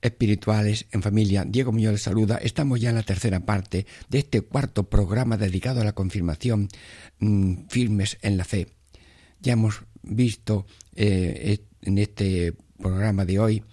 espirituales 0.00 0.86
en 0.92 1.02
familia. 1.02 1.44
Diego 1.46 1.72
Muñoz 1.72 1.92
les 1.92 2.02
saluda. 2.02 2.36
Estamos 2.36 2.80
ya 2.80 2.90
en 2.90 2.96
la 2.96 3.02
tercera 3.02 3.40
parte 3.40 3.86
de 4.08 4.18
este 4.18 4.40
cuarto 4.42 4.88
programa 4.88 5.36
dedicado 5.36 5.80
a 5.80 5.84
la 5.84 5.92
confirmación 5.92 6.68
mm, 7.18 7.66
firmes 7.68 8.18
en 8.22 8.36
la 8.36 8.44
fe. 8.44 8.68
Ya 9.40 9.52
hemos 9.52 9.82
visto 10.02 10.66
eh, 10.94 11.58
en 11.82 11.98
este 11.98 12.54
programa 12.78 13.24
de 13.24 13.38
hoy 13.38 13.64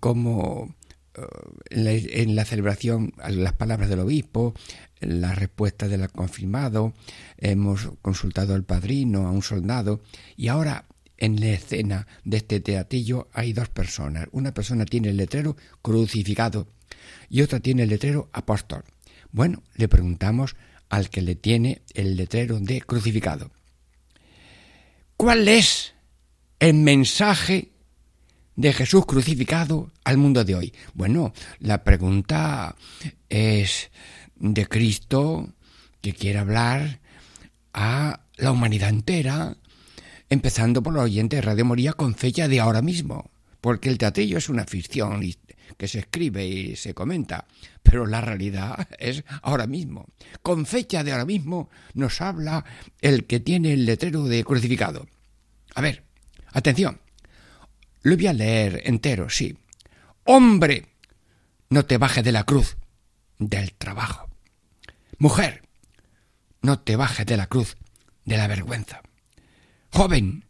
cómo 0.00 0.74
eh, 1.14 1.22
en, 1.70 1.84
la, 1.84 1.92
en 1.92 2.36
la 2.36 2.44
celebración 2.44 3.12
las 3.28 3.52
palabras 3.52 3.88
del 3.88 4.00
obispo, 4.00 4.54
la 5.00 5.34
respuesta 5.34 5.88
del 5.88 6.08
confirmado, 6.10 6.94
hemos 7.36 7.90
consultado 8.02 8.54
al 8.54 8.64
padrino, 8.64 9.26
a 9.26 9.30
un 9.30 9.42
soldado 9.42 10.00
y 10.36 10.48
ahora 10.48 10.86
en 11.18 11.40
la 11.40 11.48
escena 11.48 12.06
de 12.24 12.38
este 12.38 12.60
teatillo 12.60 13.28
hay 13.32 13.52
dos 13.52 13.68
personas. 13.68 14.28
Una 14.32 14.52
persona 14.52 14.84
tiene 14.84 15.08
el 15.08 15.16
letrero 15.16 15.56
crucificado 15.82 16.68
y 17.28 17.42
otra 17.42 17.60
tiene 17.60 17.84
el 17.84 17.90
letrero 17.90 18.28
apóstol. 18.32 18.84
Bueno, 19.32 19.62
le 19.74 19.88
preguntamos 19.88 20.56
al 20.88 21.10
que 21.10 21.22
le 21.22 21.34
tiene 21.34 21.82
el 21.94 22.16
letrero 22.16 22.60
de 22.60 22.80
crucificado. 22.80 23.50
¿Cuál 25.16 25.48
es 25.48 25.94
el 26.58 26.74
mensaje 26.74 27.72
de 28.54 28.72
Jesús 28.72 29.06
crucificado 29.06 29.90
al 30.04 30.18
mundo 30.18 30.44
de 30.44 30.54
hoy? 30.54 30.74
Bueno, 30.94 31.32
la 31.58 31.84
pregunta 31.84 32.76
es 33.28 33.90
de 34.36 34.66
Cristo 34.66 35.52
que 36.00 36.12
quiere 36.12 36.38
hablar 36.38 37.00
a 37.72 38.20
la 38.36 38.52
humanidad 38.52 38.90
entera, 38.90 39.56
empezando 40.28 40.82
por 40.82 40.94
los 40.94 41.04
oyentes 41.04 41.38
de 41.38 41.42
Radio 41.42 41.64
Moría 41.64 41.92
con 41.92 42.14
fecha 42.14 42.48
de 42.48 42.60
ahora 42.60 42.82
mismo, 42.82 43.30
porque 43.60 43.88
el 43.88 43.98
teatrillo 43.98 44.38
es 44.38 44.48
una 44.48 44.64
ficción 44.64 45.20
que 45.76 45.88
se 45.88 46.00
escribe 46.00 46.46
y 46.46 46.76
se 46.76 46.94
comenta, 46.94 47.46
pero 47.82 48.06
la 48.06 48.20
realidad 48.20 48.88
es 48.98 49.24
ahora 49.42 49.66
mismo. 49.66 50.06
Con 50.42 50.66
fecha 50.66 51.04
de 51.04 51.12
ahora 51.12 51.24
mismo 51.24 51.70
nos 51.94 52.20
habla 52.20 52.64
el 53.00 53.26
que 53.26 53.40
tiene 53.40 53.72
el 53.72 53.86
letrero 53.86 54.24
de 54.24 54.44
crucificado. 54.44 55.06
A 55.74 55.80
ver, 55.80 56.04
atención, 56.52 57.00
lo 58.02 58.16
voy 58.16 58.26
a 58.26 58.32
leer 58.32 58.82
entero, 58.84 59.28
sí. 59.28 59.56
Hombre, 60.24 60.86
no 61.68 61.84
te 61.84 61.98
bajes 61.98 62.24
de 62.24 62.32
la 62.32 62.44
cruz 62.44 62.76
del 63.38 63.72
trabajo. 63.72 64.28
Mujer, 65.18 65.62
no 66.62 66.78
te 66.80 66.96
bajes 66.96 67.26
de 67.26 67.36
la 67.36 67.46
cruz 67.46 67.76
de 68.24 68.36
la 68.36 68.46
vergüenza. 68.48 69.02
Joven, 69.96 70.44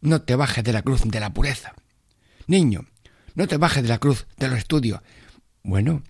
no 0.00 0.22
te 0.22 0.34
bajes 0.34 0.64
de 0.64 0.72
la 0.72 0.82
cruz 0.82 1.02
de 1.04 1.20
la 1.20 1.32
pureza. 1.32 1.72
Niño, 2.48 2.84
no 3.36 3.46
te 3.46 3.56
bajes 3.56 3.84
de 3.84 3.90
la 3.90 3.98
cruz 3.98 4.26
de 4.38 4.48
los 4.48 4.58
estudios. 4.58 5.02
Bueno, 5.62 6.02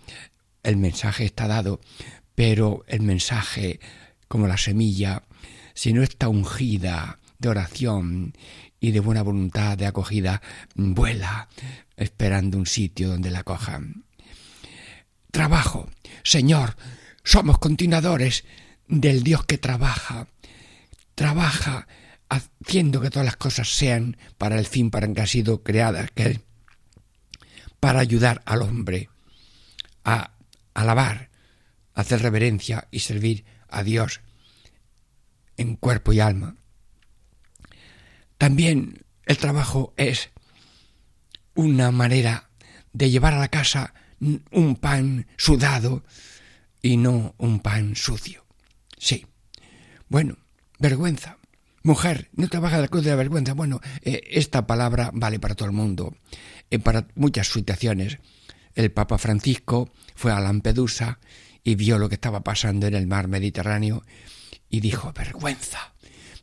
el 0.63 0.79
mensaje 0.79 1.27
está 1.27 1.47
dado, 1.47 1.83
pero 2.35 2.87
el 2.89 3.03
mensaje, 3.03 3.79
como 4.27 4.47
la 4.47 4.57
semilla, 4.57 5.25
si 5.75 5.93
no 5.93 6.03
está 6.03 6.31
ungida 6.31 7.19
de 7.39 7.51
oración 7.51 8.33
y 8.81 8.93
de 8.93 9.01
buena 9.01 9.21
voluntad 9.21 9.77
de 9.77 9.85
acogida, 9.85 10.41
vuela 10.75 11.51
esperando 11.95 12.57
un 12.57 12.65
sitio 12.65 13.11
donde 13.11 13.31
la 13.31 13.43
cojan. 13.43 14.05
Trabajo. 15.31 15.91
Señor, 16.23 16.79
somos 17.23 17.59
continuadores 17.59 18.47
del 18.87 19.25
Dios 19.25 19.45
que 19.45 19.59
trabaja. 19.59 20.27
Trabaja 21.15 21.87
haciendo 22.29 23.01
que 23.01 23.11
todas 23.11 23.27
las 23.27 23.37
cosas 23.37 23.69
sean 23.69 24.17
para 24.37 24.59
el 24.59 24.67
fin 24.67 24.91
para 24.91 25.07
el 25.07 25.15
que 25.15 25.21
han 25.21 25.27
sido 25.27 25.63
creadas, 25.63 26.11
que 26.13 26.41
para 27.81 28.01
ayudar 28.01 28.43
al 28.45 28.63
hombre 28.63 29.09
a 30.05 30.33
alabar, 30.75 31.31
hacer 31.95 32.23
reverencia 32.23 32.89
y 32.91 33.01
servir 33.01 33.45
a 33.69 33.83
Dios 33.83 34.21
en 35.57 35.77
cuerpo 35.77 36.13
y 36.13 36.21
alma. 36.21 36.57
También 38.37 39.05
el 39.27 39.37
trabajo 39.37 39.93
es 39.97 40.31
una 41.55 41.91
manera 41.91 42.51
de 42.93 43.11
llevar 43.11 43.35
a 43.35 43.39
la 43.39 43.49
casa 43.49 43.95
un 44.51 44.77
pan 44.77 45.27
sudado 45.37 46.05
y 46.83 46.97
no 46.97 47.35
un 47.39 47.61
pan 47.61 47.97
sucio. 47.97 48.47
Sí. 48.97 49.27
Bueno, 50.09 50.37
vergüenza. 50.79 51.39
Mujer, 51.83 52.29
no 52.35 52.49
te 52.49 52.61
la 52.61 52.89
cruz 52.89 53.05
de 53.05 53.11
la 53.11 53.17
vergüenza. 53.17 53.55
Bueno, 53.55 53.81
eh, 54.03 54.21
esta 54.31 54.67
palabra 54.67 55.11
vale 55.13 55.39
para 55.39 55.55
todo 55.55 55.67
el 55.67 55.75
mundo, 55.75 56.17
eh, 56.71 56.79
para 56.79 57.07
muchas 57.15 57.49
situaciones. 57.49 58.19
El 58.75 58.91
Papa 58.93 59.19
Francisco 59.19 59.91
fue 60.15 60.33
a 60.33 60.41
Lampedusa 60.41 61.19
y 61.65 61.75
vio 61.75 61.99
lo 61.99 62.09
que 62.09 62.15
estaba 62.15 62.43
pasando 62.43 62.87
en 62.87 62.95
el 62.95 63.07
mar 63.07 63.29
Mediterráneo 63.29 64.05
y 64.69 64.81
dijo, 64.81 65.13
vergüenza, 65.13 65.95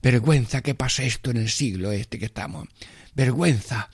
vergüenza 0.01 0.61
que 0.61 0.75
pasa 0.75 1.03
esto 1.03 1.31
en 1.31 1.37
el 1.37 1.49
siglo 1.49 1.91
este 1.91 2.19
que 2.19 2.25
estamos, 2.25 2.67
vergüenza 3.13 3.89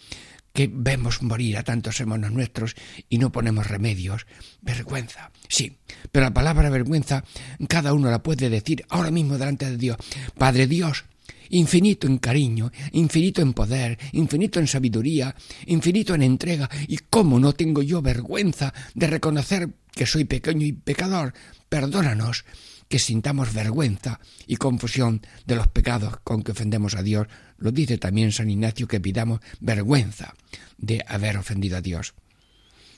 que 0.53 0.69
vemos 0.71 1.21
morir 1.21 1.57
a 1.57 1.63
tantos 1.63 1.99
hermanos 1.99 2.31
nuestros 2.31 2.75
y 3.09 3.17
no 3.17 3.31
ponemos 3.31 3.67
remedios, 3.67 4.25
vergüenza. 4.61 5.31
Sí, 5.47 5.77
pero 6.11 6.25
la 6.25 6.33
palabra 6.33 6.69
vergüenza 6.69 7.23
cada 7.69 7.93
uno 7.93 8.11
la 8.11 8.23
puede 8.23 8.49
decir 8.49 8.85
ahora 8.89 9.11
mismo 9.11 9.37
delante 9.37 9.69
de 9.69 9.77
Dios. 9.77 9.97
Padre 10.37 10.67
Dios, 10.67 11.05
infinito 11.51 12.07
en 12.07 12.17
cariño, 12.17 12.71
infinito 12.91 13.41
en 13.41 13.53
poder, 13.53 13.97
infinito 14.11 14.59
en 14.59 14.67
sabiduría, 14.67 15.35
infinito 15.65 16.15
en 16.15 16.23
entrega. 16.23 16.69
¿Y 16.87 16.97
cómo 17.09 17.39
no 17.39 17.53
tengo 17.53 17.81
yo 17.81 18.01
vergüenza 18.01 18.73
de 18.95 19.07
reconocer 19.07 19.69
que 19.91 20.05
soy 20.05 20.25
pequeño 20.25 20.65
y 20.65 20.73
pecador? 20.73 21.33
Perdónanos 21.69 22.45
que 22.87 22.99
sintamos 22.99 23.53
vergüenza 23.53 24.19
y 24.47 24.57
confusión 24.57 25.21
de 25.45 25.55
los 25.55 25.67
pecados 25.67 26.17
con 26.23 26.43
que 26.43 26.51
ofendemos 26.51 26.95
a 26.95 27.03
Dios. 27.03 27.27
Lo 27.57 27.71
dice 27.71 27.97
también 27.97 28.33
San 28.33 28.49
Ignacio 28.49 28.87
que 28.87 28.99
pidamos 28.99 29.39
vergüenza 29.61 30.33
de 30.77 31.03
haber 31.07 31.37
ofendido 31.37 31.77
a 31.77 31.81
Dios. 31.81 32.13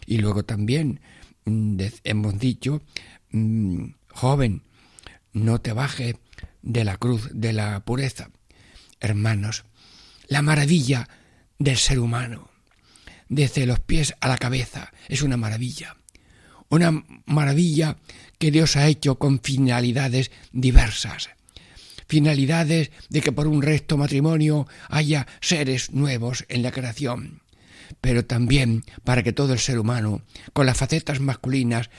Y 0.05 0.17
luego 0.17 0.43
también 0.43 0.99
mm, 1.45 1.79
hemos 2.03 2.39
dicho, 2.39 2.81
mm, 3.31 3.85
joven, 4.09 4.63
no 5.31 5.61
te 5.61 5.73
baje 5.73 6.15
de 6.63 6.83
la 6.83 6.97
cruz 6.97 7.29
de 7.31 7.53
la 7.53 7.83
pureza. 7.85 8.29
Hermanos, 9.03 9.65
la 10.27 10.41
maravilla 10.41 11.09
del 11.59 11.77
ser 11.77 11.99
humano, 11.99 12.49
desde 13.27 13.65
los 13.65 13.81
pies 13.81 14.15
a 14.21 14.29
la 14.29 14.37
cabeza, 14.37 14.93
es 15.09 15.21
una 15.21 15.35
maravilla. 15.35 15.97
Una 16.69 17.03
maravilla 17.25 17.97
que 18.39 18.49
Dios 18.49 18.77
ha 18.77 18.87
hecho 18.87 19.19
con 19.19 19.41
finalidades 19.41 20.31
diversas. 20.53 21.29
Finalidades 22.07 22.91
de 23.09 23.21
que 23.21 23.33
por 23.33 23.47
un 23.47 23.61
recto 23.61 23.97
matrimonio 23.97 24.67
haya 24.87 25.27
seres 25.41 25.91
nuevos 25.91 26.45
en 26.47 26.63
la 26.63 26.71
creación, 26.71 27.41
pero 27.99 28.25
también 28.25 28.85
para 29.03 29.21
que 29.21 29.33
todo 29.33 29.51
el 29.51 29.59
ser 29.59 29.79
humano, 29.79 30.21
con 30.53 30.65
las 30.65 30.77
facetas 30.77 31.19
masculinas 31.19 31.89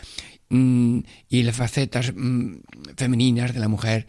Mm, 0.50 1.00
y 1.28 1.42
las 1.42 1.56
facetas 1.56 2.12
mm, 2.14 2.58
femeninas 2.96 3.54
de 3.54 3.60
la 3.60 3.68
mujer, 3.68 4.06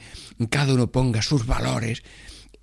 cada 0.49 0.73
uno 0.73 0.91
ponga 0.91 1.21
sus 1.21 1.45
valores 1.45 2.03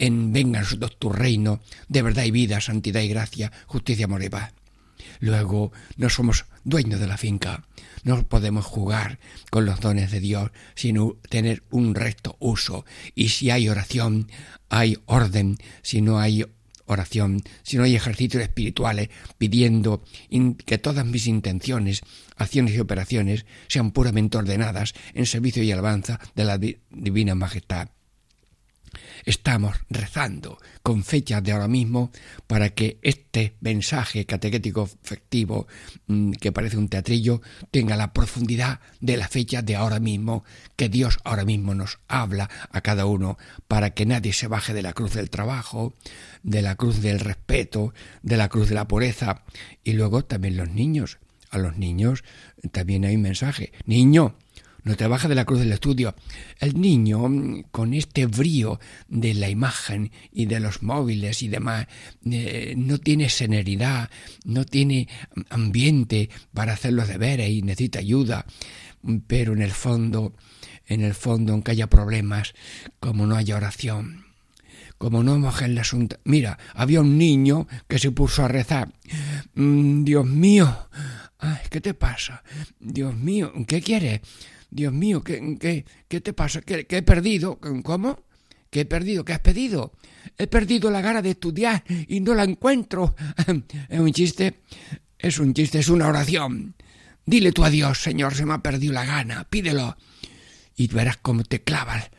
en 0.03 0.33
venga 0.33 0.65
tu 0.99 1.11
reino 1.11 1.61
de 1.87 2.03
verdad 2.03 2.25
y 2.25 2.33
vida, 2.33 2.61
santidad 2.61 3.03
y 3.03 3.09
gracia, 3.09 3.53
justicia, 3.67 4.07
amor 4.07 4.25
y 4.25 4.29
paz. 4.29 4.53
Luego 5.21 5.71
no 5.97 6.11
somos 6.11 6.45
dueños 6.65 6.99
de 6.99 7.07
la 7.07 7.17
finca, 7.17 7.65
no 8.03 8.27
podemos 8.27 8.65
jugar 8.65 9.21
con 9.51 9.65
los 9.65 9.79
dones 9.79 10.11
de 10.11 10.19
Dios, 10.19 10.51
sino 10.75 11.19
tener 11.29 11.63
un 11.71 11.95
recto 11.95 12.37
uso. 12.41 12.85
Y 13.15 13.29
si 13.29 13.51
hay 13.51 13.69
oración, 13.69 14.29
hay 14.69 14.99
orden, 15.07 15.59
si 15.83 16.01
no 16.01 16.19
hay 16.19 16.47
oración, 16.87 17.41
si 17.63 17.77
no 17.77 17.85
hay 17.85 17.95
ejercicios 17.95 18.43
espirituales 18.43 19.09
pidiendo 19.39 20.03
que 20.67 20.79
todas 20.79 21.07
mis 21.07 21.29
intenciones, 21.29 22.01
acciones 22.37 22.75
y 22.75 22.81
operaciones 22.81 23.47
sean 23.69 23.93
puramente 23.93 24.37
ordenadas 24.37 24.95
en 25.15 25.27
servicio 25.27 25.63
y 25.63 25.71
alabanza 25.71 26.19
de 26.35 26.45
la 26.45 26.59
divina 26.59 27.37
majestad. 27.37 27.89
Estamos 29.25 29.77
rezando 29.89 30.59
con 30.83 31.05
fechas 31.05 31.43
de 31.43 31.53
ahora 31.53 31.69
mismo 31.69 32.11
para 32.47 32.71
que 32.71 32.99
este 33.03 33.55
mensaje 33.61 34.27
catequético 34.27 34.89
efectivo 35.03 35.67
mm, 36.07 36.33
que 36.33 36.53
parece 36.53 36.77
un 36.77 36.89
teatrillo 36.89 37.41
tenga 37.71 37.97
la 37.97 38.13
profundidad 38.13 38.81
de 39.01 39.17
la 39.17 39.29
fecha 39.29 39.63
de 39.63 39.77
ahora 39.77 40.01
mismo, 40.01 40.45
que 40.77 40.89
Dios 40.89 41.19
ahora 41.25 41.45
mismo 41.45 41.75
nos 41.75 41.99
habla 42.09 42.51
a 42.71 42.81
cada 42.81 43.07
uno 43.07 43.39
para 43.69 43.91
que 43.91 44.07
nadie 44.07 44.33
se 44.33 44.49
baje 44.49 44.75
de 44.75 44.83
la 44.83 44.93
cruz 44.93 45.15
del 45.15 45.31
trabajo, 45.31 45.95
de 46.43 46.63
la 46.63 46.75
cruz 46.75 47.01
del 47.01 47.21
respeto, 47.21 47.95
de 48.23 48.37
la 48.37 48.49
cruz 48.49 48.69
de 48.69 48.75
la 48.75 48.89
pureza 48.89 49.43
y 49.85 49.93
luego 49.93 50.25
también 50.25 50.57
los 50.57 50.71
niños. 50.71 51.19
A 51.51 51.59
los 51.59 51.77
niños 51.77 52.25
también 52.73 53.05
hay 53.05 53.17
un 53.17 53.23
mensaje. 53.23 53.73
Niño, 53.85 54.37
no 54.85 54.97
te 54.97 55.07
baja 55.07 55.29
de 55.29 55.35
la 55.35 55.45
cruz 55.45 55.61
del 55.61 55.73
estudio. 55.73 56.15
El 56.59 56.81
niño, 56.81 57.23
con 57.71 57.95
este 57.95 58.27
brío 58.27 58.81
de 59.09 59.35
la 59.35 59.49
imagen 59.49 60.11
y 60.33 60.47
de 60.47 60.61
los 60.61 60.83
móviles 60.83 61.43
y 61.43 61.49
demás, 61.49 61.87
eh, 62.25 62.75
no 62.77 62.99
tiene 62.99 63.29
serenidad, 63.29 64.11
no 64.45 64.65
tiene 64.65 65.09
ambiente 65.51 66.31
para 66.53 66.73
hacer 66.73 66.93
los 66.93 67.09
deberes 67.09 67.51
y 67.51 67.63
necesita 67.63 68.01
ayuda. 68.01 68.47
Pero 69.27 69.53
en 69.53 69.63
el 69.63 69.73
fondo, 69.73 70.35
en 70.87 71.03
el 71.03 71.15
fondo, 71.15 71.53
aunque 71.53 71.73
haya 71.73 71.89
problemas, 71.89 72.55
como 73.01 73.27
no 73.27 73.37
haya 73.37 73.57
oración, 73.57 74.25
como 74.99 75.23
no 75.25 75.39
moje 75.39 75.65
el 75.65 75.79
asunto. 75.79 76.17
Mira, 76.25 76.59
había 76.75 77.01
un 77.01 77.19
niño 77.19 77.67
que 77.89 77.99
se 77.99 78.13
puso 78.13 78.45
a 78.45 78.49
rezar. 78.49 78.93
Mm, 79.55 80.05
Dios 80.05 80.27
mío, 80.27 80.89
¿qué 81.71 81.81
te 81.81 81.95
pasa? 81.95 82.45
Dios 82.79 83.15
mío, 83.17 83.53
¿qué 83.67 83.81
quieres? 83.83 84.21
Dios 84.73 84.93
mío, 84.93 85.23
¿qué, 85.23 85.59
qué, 85.61 85.85
qué 86.09 86.21
te 86.23 86.33
pasa? 86.33 86.63
¿Qué, 86.63 86.87
he 86.89 87.03
perdido? 87.03 87.61
¿Cómo? 87.85 88.25
¿Qué 88.71 88.81
he 88.81 88.85
perdido? 88.87 89.23
¿Qué 89.23 89.35
has 89.35 89.41
pedido? 89.41 89.93
He 90.39 90.47
perdido 90.47 90.91
la 90.91 91.03
gana 91.03 91.21
de 91.21 91.33
estudiar 91.33 91.85
y 92.09 92.21
no 92.21 92.35
la 92.35 92.45
encuentro. 92.45 93.15
es 93.91 94.01
un 94.01 94.13
chiste, 94.13 94.61
es 95.19 95.39
un 95.39 95.53
chiste, 95.53 95.81
es 95.81 95.91
una 95.91 96.09
oración. 96.09 96.75
Dile 97.27 97.53
tú 97.53 97.65
a 97.65 97.71
Dios, 97.71 98.03
Señor, 98.03 98.35
se 98.35 98.47
me 98.47 98.55
ha 98.55 98.63
perdido 98.63 98.95
la 98.95 99.05
gana, 99.05 99.45
pídelo. 99.45 99.99
Y 100.75 100.87
verás 100.87 101.19
cómo 101.19 101.45
te 101.45 101.63
clavas 101.63 102.11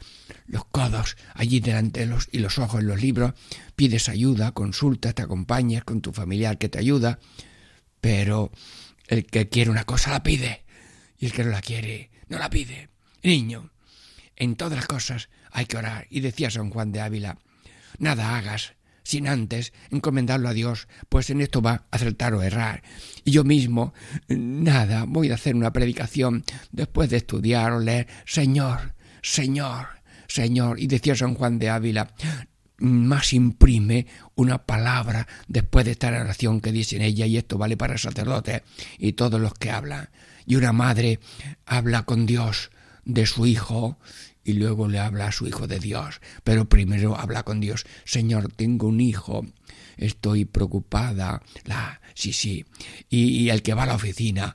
los 0.46 0.66
codos 0.66 1.18
allí 1.34 1.60
delante 1.60 2.02
de 2.02 2.06
los, 2.06 2.30
y 2.32 2.38
los 2.38 2.60
ojos 2.60 2.82
en 2.82 2.88
los 2.88 3.02
libros, 3.02 3.34
pides 3.76 4.10
ayuda, 4.10 4.52
consultas, 4.52 5.16
te 5.16 5.24
acompañas 5.24 5.84
con 5.84 6.02
tu 6.02 6.14
familiar 6.14 6.60
que 6.60 6.70
te 6.70 6.78
ayuda, 6.78 7.18
pero 8.00 8.52
el 9.08 9.26
que 9.26 9.50
quiere 9.50 9.72
una 9.72 9.86
cosa 9.86 10.12
la 10.12 10.22
pide 10.22 10.64
y 11.18 11.26
el 11.26 11.34
que 11.34 11.44
no 11.44 11.50
la 11.50 11.62
quiere 11.62 12.13
no 12.34 12.40
la 12.40 12.50
pide. 12.50 12.90
Niño, 13.22 13.70
en 14.36 14.56
todas 14.56 14.76
las 14.76 14.88
cosas 14.88 15.30
hay 15.52 15.66
que 15.66 15.78
orar. 15.78 16.08
Y 16.10 16.20
decía 16.22 16.50
San 16.50 16.72
Juan 16.72 16.92
de 16.92 17.00
Ávila, 17.00 17.38
nada 18.00 18.36
hagas 18.38 18.74
sin 19.04 19.28
antes 19.28 19.74
encomendarlo 19.92 20.50
a 20.50 20.54
Dios, 20.54 20.88
pues 21.10 21.30
en 21.30 21.42
esto 21.42 21.62
va 21.62 21.72
a 21.74 21.86
acertar 21.92 22.34
o 22.34 22.42
errar. 22.42 22.82
Y 23.24 23.32
yo 23.32 23.44
mismo, 23.44 23.94
nada, 24.30 25.06
voy 25.08 25.30
a 25.30 25.36
hacer 25.36 25.56
una 25.56 25.74
predicación 25.74 26.44
después 26.72 27.10
de 27.10 27.18
estudiar 27.18 27.74
o 27.74 27.80
leer, 27.80 28.08
Señor, 28.26 28.96
Señor, 29.22 29.88
Señor. 30.28 30.80
Y 30.80 30.88
decía 30.88 31.16
San 31.16 31.36
Juan 31.36 31.60
de 31.60 31.70
Ávila, 31.70 32.14
más 32.80 33.34
imprime 33.34 34.08
una 34.36 34.66
palabra 34.66 35.28
después 35.48 35.86
de 35.86 35.92
esta 35.92 36.08
oración 36.08 36.62
que 36.62 36.72
dice 36.72 36.96
en 36.96 37.04
ella, 37.04 37.26
y 37.26 37.38
esto 37.38 37.58
vale 37.58 37.78
para 37.78 37.98
sacerdotes 37.98 38.64
y 38.98 39.14
todos 39.14 39.40
los 39.40 39.54
que 39.54 39.70
hablan 39.70 40.10
y 40.46 40.56
una 40.56 40.74
madre 40.74 41.20
habla 41.66 42.04
con 42.04 42.26
Dios 42.26 42.72
de 43.06 43.26
su 43.26 43.46
hijo 43.46 43.98
y 44.44 44.54
luego 44.54 44.88
le 44.88 45.00
habla 45.00 45.28
a 45.28 45.32
su 45.32 45.48
hijo 45.48 45.68
de 45.68 45.80
Dios, 45.80 46.20
pero 46.44 46.68
primero 46.68 47.18
habla 47.18 47.44
con 47.44 47.60
Dios, 47.60 47.86
Señor, 48.04 48.52
tengo 48.52 48.88
un 48.88 49.00
hijo, 49.00 49.46
estoy 49.96 50.46
preocupada, 50.46 51.42
la, 51.64 52.02
sí, 52.14 52.34
sí, 52.34 52.66
y, 53.10 53.44
y, 53.44 53.50
el 53.50 53.62
que 53.62 53.74
va 53.74 53.84
a 53.84 53.88
la 53.88 53.96
oficina, 53.96 54.54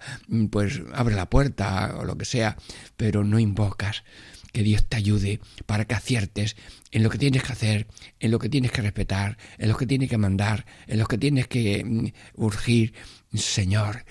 pues 0.51 0.83
abre 0.93 1.15
la 1.15 1.31
puerta 1.31 1.97
o 1.99 2.05
lo 2.05 2.19
que 2.19 2.27
sea, 2.27 2.57
pero 2.97 3.25
no 3.25 3.39
invocas 3.39 4.05
que 4.53 4.63
Dios 4.63 4.85
te 4.87 4.97
ayude 4.97 5.41
para 5.67 5.85
que 5.85 5.95
aciertes 5.95 6.57
en 6.91 7.03
lo 7.03 7.11
que 7.11 7.19
tienes 7.19 7.43
que 7.43 7.53
hacer, 7.53 7.87
en 8.19 8.31
lo 8.31 8.39
que 8.39 8.49
tienes 8.49 8.73
que 8.73 8.83
respetar, 8.83 9.39
en 9.59 9.69
lo 9.69 9.77
que 9.77 9.87
tienes 9.87 10.11
que 10.11 10.19
mandar, 10.19 10.67
en 10.87 10.99
lo 10.99 11.07
que 11.07 11.19
tienes 11.19 11.49
que 11.49 11.85
mm, 11.85 12.07
urgir, 12.35 12.95
Señor, 13.35 14.05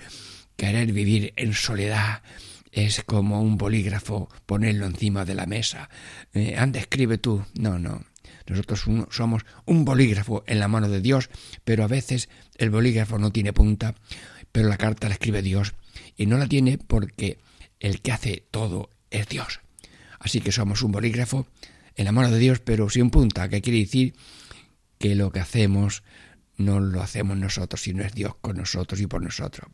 Querer 0.58 0.90
vivir 0.92 1.32
en 1.36 1.54
soledad 1.54 2.20
es 2.72 3.04
como 3.04 3.40
un 3.40 3.56
bolígrafo 3.56 4.28
ponerlo 4.44 4.86
encima 4.86 5.24
de 5.24 5.36
la 5.36 5.46
mesa. 5.46 5.88
Eh, 6.34 6.56
anda, 6.58 6.80
escribe 6.80 7.16
tú. 7.16 7.44
No, 7.56 7.78
no. 7.78 8.04
Nosotros 8.48 8.84
somos 9.10 9.46
un 9.66 9.84
bolígrafo 9.84 10.42
en 10.48 10.58
la 10.58 10.66
mano 10.66 10.88
de 10.88 11.00
Dios, 11.00 11.30
pero 11.62 11.84
a 11.84 11.86
veces 11.86 12.28
el 12.56 12.70
bolígrafo 12.70 13.20
no 13.20 13.30
tiene 13.30 13.52
punta, 13.52 13.94
pero 14.50 14.68
la 14.68 14.78
carta 14.78 15.06
la 15.06 15.14
escribe 15.14 15.42
Dios. 15.42 15.74
Y 16.16 16.26
no 16.26 16.38
la 16.38 16.48
tiene 16.48 16.76
porque 16.76 17.38
el 17.78 18.00
que 18.00 18.10
hace 18.10 18.44
todo 18.50 18.90
es 19.10 19.28
Dios. 19.28 19.60
Así 20.18 20.40
que 20.40 20.50
somos 20.50 20.82
un 20.82 20.90
bolígrafo 20.90 21.46
en 21.94 22.04
la 22.04 22.10
mano 22.10 22.32
de 22.32 22.40
Dios, 22.40 22.58
pero 22.58 22.90
sin 22.90 23.10
punta, 23.10 23.48
que 23.48 23.62
quiere 23.62 23.78
decir 23.78 24.16
que 24.98 25.14
lo 25.14 25.30
que 25.30 25.38
hacemos 25.38 26.02
no 26.56 26.80
lo 26.80 27.00
hacemos 27.00 27.36
nosotros, 27.36 27.80
sino 27.80 28.02
es 28.02 28.12
Dios 28.12 28.34
con 28.40 28.56
nosotros 28.56 29.00
y 29.00 29.06
por 29.06 29.22
nosotros. 29.22 29.70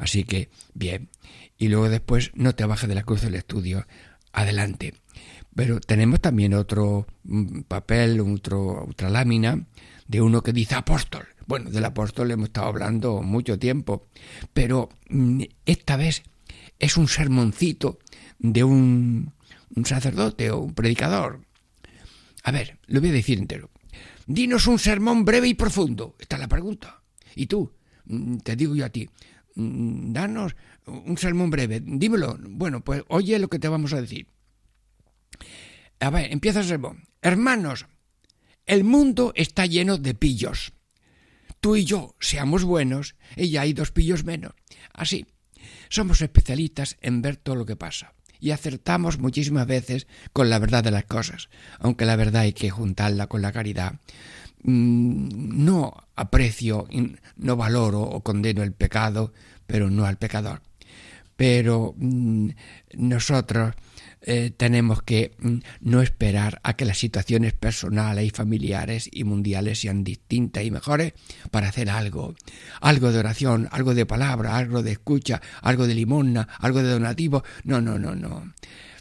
Así 0.00 0.24
que, 0.24 0.48
bien. 0.72 1.10
Y 1.58 1.68
luego 1.68 1.90
después 1.90 2.30
no 2.34 2.54
te 2.54 2.64
bajes 2.64 2.88
de 2.88 2.94
la 2.94 3.02
cruz 3.02 3.20
del 3.20 3.34
estudio. 3.34 3.86
Adelante. 4.32 4.94
Pero 5.54 5.78
tenemos 5.78 6.20
también 6.20 6.54
otro 6.54 7.06
mm, 7.24 7.60
papel, 7.62 8.18
otro, 8.20 8.86
otra 8.88 9.10
lámina 9.10 9.66
de 10.08 10.22
uno 10.22 10.42
que 10.42 10.54
dice 10.54 10.74
apóstol. 10.74 11.26
Bueno, 11.46 11.68
del 11.68 11.84
apóstol 11.84 12.30
hemos 12.30 12.48
estado 12.48 12.68
hablando 12.68 13.20
mucho 13.20 13.58
tiempo, 13.58 14.08
pero 14.54 14.88
mm, 15.10 15.42
esta 15.66 15.96
vez 15.96 16.22
es 16.78 16.96
un 16.96 17.06
sermoncito 17.06 17.98
de 18.38 18.64
un, 18.64 19.34
un 19.76 19.84
sacerdote 19.84 20.50
o 20.50 20.60
un 20.60 20.74
predicador. 20.74 21.40
A 22.42 22.52
ver, 22.52 22.78
lo 22.86 23.00
voy 23.00 23.10
a 23.10 23.12
decir 23.12 23.38
entero. 23.38 23.68
Dinos 24.26 24.66
un 24.66 24.78
sermón 24.78 25.26
breve 25.26 25.48
y 25.48 25.54
profundo. 25.54 26.16
Esta 26.18 26.36
es 26.36 26.40
la 26.40 26.48
pregunta. 26.48 27.02
Y 27.34 27.46
tú, 27.46 27.70
mm, 28.06 28.38
te 28.38 28.56
digo 28.56 28.74
yo 28.74 28.86
a 28.86 28.88
ti, 28.88 29.10
danos 29.54 30.56
un 30.86 31.18
sermón 31.18 31.50
breve, 31.50 31.80
dímelo. 31.84 32.38
Bueno, 32.40 32.82
pues 32.82 33.02
oye 33.08 33.38
lo 33.38 33.48
que 33.48 33.58
te 33.58 33.68
vamos 33.68 33.92
a 33.92 34.00
decir. 34.00 34.28
A 36.00 36.10
ver, 36.10 36.32
empieza 36.32 36.60
el 36.60 36.66
sermón. 36.66 37.04
Hermanos, 37.22 37.86
el 38.66 38.84
mundo 38.84 39.32
está 39.36 39.66
lleno 39.66 39.98
de 39.98 40.14
pillos. 40.14 40.72
Tú 41.60 41.76
y 41.76 41.84
yo 41.84 42.14
seamos 42.20 42.64
buenos 42.64 43.16
y 43.36 43.50
ya 43.50 43.62
hay 43.62 43.74
dos 43.74 43.92
pillos 43.92 44.24
menos. 44.24 44.54
Así, 44.92 45.26
somos 45.90 46.22
especialistas 46.22 46.96
en 47.00 47.20
ver 47.20 47.36
todo 47.36 47.56
lo 47.56 47.66
que 47.66 47.76
pasa 47.76 48.14
y 48.40 48.52
acertamos 48.52 49.18
muchísimas 49.18 49.66
veces 49.66 50.06
con 50.32 50.48
la 50.50 50.58
verdad 50.58 50.82
de 50.82 50.90
las 50.90 51.04
cosas, 51.04 51.50
aunque 51.78 52.06
la 52.06 52.16
verdad 52.16 52.42
hay 52.42 52.52
que 52.54 52.70
juntarla 52.70 53.26
con 53.26 53.42
la 53.42 53.52
caridad. 53.52 54.00
Mm, 54.62 55.64
no 55.64 55.94
aprecio, 56.16 56.86
no 57.36 57.56
valoro 57.56 58.02
o 58.02 58.22
condeno 58.22 58.62
el 58.62 58.72
pecado, 58.72 59.32
pero 59.66 59.90
no 59.90 60.04
al 60.04 60.18
pecador. 60.18 60.62
Pero 61.36 61.94
mm, 61.96 62.50
nosotros 62.98 63.74
eh, 64.22 64.52
tenemos 64.54 65.02
que 65.02 65.32
mm, 65.38 65.58
no 65.80 66.02
esperar 66.02 66.60
a 66.62 66.74
que 66.74 66.84
las 66.84 66.98
situaciones 66.98 67.54
personales 67.54 68.26
y 68.26 68.30
familiares 68.30 69.08
y 69.10 69.24
mundiales 69.24 69.80
sean 69.80 70.04
distintas 70.04 70.64
y 70.64 70.70
mejores 70.70 71.14
para 71.50 71.68
hacer 71.68 71.88
algo. 71.88 72.34
Algo 72.82 73.12
de 73.12 73.18
oración, 73.18 73.68
algo 73.72 73.94
de 73.94 74.04
palabra, 74.04 74.56
algo 74.56 74.82
de 74.82 74.92
escucha, 74.92 75.40
algo 75.62 75.86
de 75.86 75.94
limosna, 75.94 76.48
algo 76.58 76.82
de 76.82 76.90
donativo. 76.90 77.42
No, 77.64 77.80
no, 77.80 77.98
no, 77.98 78.14
no. 78.14 78.52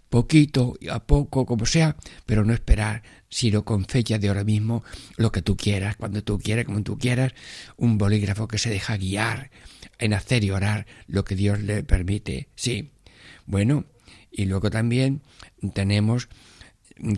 Poquito, 0.10 0.76
a 0.92 1.06
poco, 1.06 1.46
como 1.46 1.66
sea, 1.66 1.96
pero 2.26 2.44
no 2.44 2.54
esperar, 2.54 3.04
sino 3.30 3.64
con 3.64 3.86
fecha 3.86 4.18
de 4.18 4.28
ahora 4.28 4.44
mismo, 4.44 4.84
lo 5.18 5.32
que 5.32 5.44
tú 5.44 5.56
quieras, 5.56 5.96
cuando 5.98 6.24
tú 6.24 6.40
quieras, 6.40 6.66
como 6.66 6.82
tú 6.82 6.98
quieras, 6.98 7.34
un 7.78 7.98
bolígrafo 7.98 8.48
que 8.48 8.58
se 8.58 8.72
deja 8.72 8.98
guiar 8.98 9.52
en 10.00 10.14
hacer 10.14 10.44
y 10.44 10.52
orar 10.52 10.88
lo 11.08 11.24
que 11.24 11.36
Dios 11.36 11.62
le 11.62 11.84
permite. 11.84 12.48
Sí. 12.56 12.92
Bueno, 13.46 13.86
y 14.32 14.46
luego 14.46 14.70
también 14.70 15.22
tenemos 15.74 16.30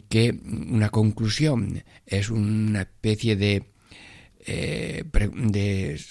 que 0.09 0.39
una 0.45 0.89
conclusión 0.89 1.83
es 2.05 2.29
una 2.29 2.81
especie 2.81 3.35
de, 3.35 3.65
eh, 4.45 5.03
de 5.05 6.01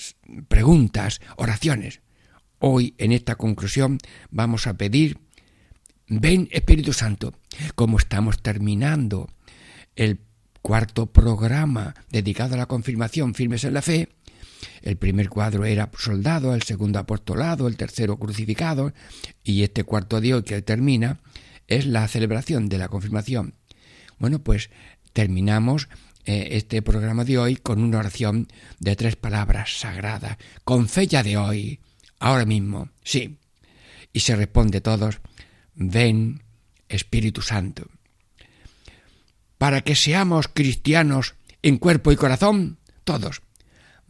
preguntas, 0.48 1.20
oraciones. 1.36 2.00
Hoy 2.58 2.94
en 2.98 3.12
esta 3.12 3.36
conclusión 3.36 3.98
vamos 4.30 4.66
a 4.66 4.74
pedir, 4.74 5.18
ven 6.10 6.48
Espíritu 6.50 6.92
Santo, 6.92 7.32
como 7.74 7.98
estamos 7.98 8.42
terminando 8.42 9.30
el 9.94 10.20
cuarto 10.60 11.06
programa 11.06 11.94
dedicado 12.10 12.54
a 12.54 12.58
la 12.58 12.66
confirmación 12.66 13.34
firmes 13.34 13.64
en 13.64 13.74
la 13.74 13.82
fe, 13.82 14.08
el 14.82 14.96
primer 14.96 15.28
cuadro 15.28 15.64
era 15.64 15.90
soldado, 15.96 16.54
el 16.54 16.62
segundo 16.62 16.98
apostolado, 16.98 17.68
el 17.68 17.76
tercero 17.76 18.18
crucificado, 18.18 18.92
y 19.42 19.62
este 19.62 19.84
cuarto 19.84 20.20
de 20.20 20.34
hoy 20.34 20.42
que 20.42 20.60
termina 20.62 21.20
es 21.68 21.86
la 21.86 22.06
celebración 22.08 22.68
de 22.68 22.78
la 22.78 22.88
confirmación. 22.88 23.54
Bueno, 24.18 24.40
pues 24.40 24.70
terminamos 25.12 25.88
eh, 26.24 26.48
este 26.52 26.82
programa 26.82 27.24
de 27.24 27.38
hoy 27.38 27.56
con 27.56 27.82
una 27.82 27.98
oración 27.98 28.48
de 28.80 28.96
tres 28.96 29.16
palabras 29.16 29.78
sagradas, 29.78 30.36
con 30.64 30.88
fecha 30.88 31.22
de 31.22 31.36
hoy, 31.36 31.80
ahora 32.18 32.44
mismo, 32.44 32.90
sí. 33.04 33.38
Y 34.12 34.20
se 34.20 34.34
responde 34.34 34.80
todos, 34.80 35.20
ven 35.74 36.42
Espíritu 36.88 37.42
Santo. 37.42 37.88
Para 39.58 39.82
que 39.82 39.94
seamos 39.94 40.48
cristianos 40.48 41.34
en 41.62 41.78
cuerpo 41.78 42.12
y 42.12 42.16
corazón, 42.16 42.78
todos, 43.04 43.42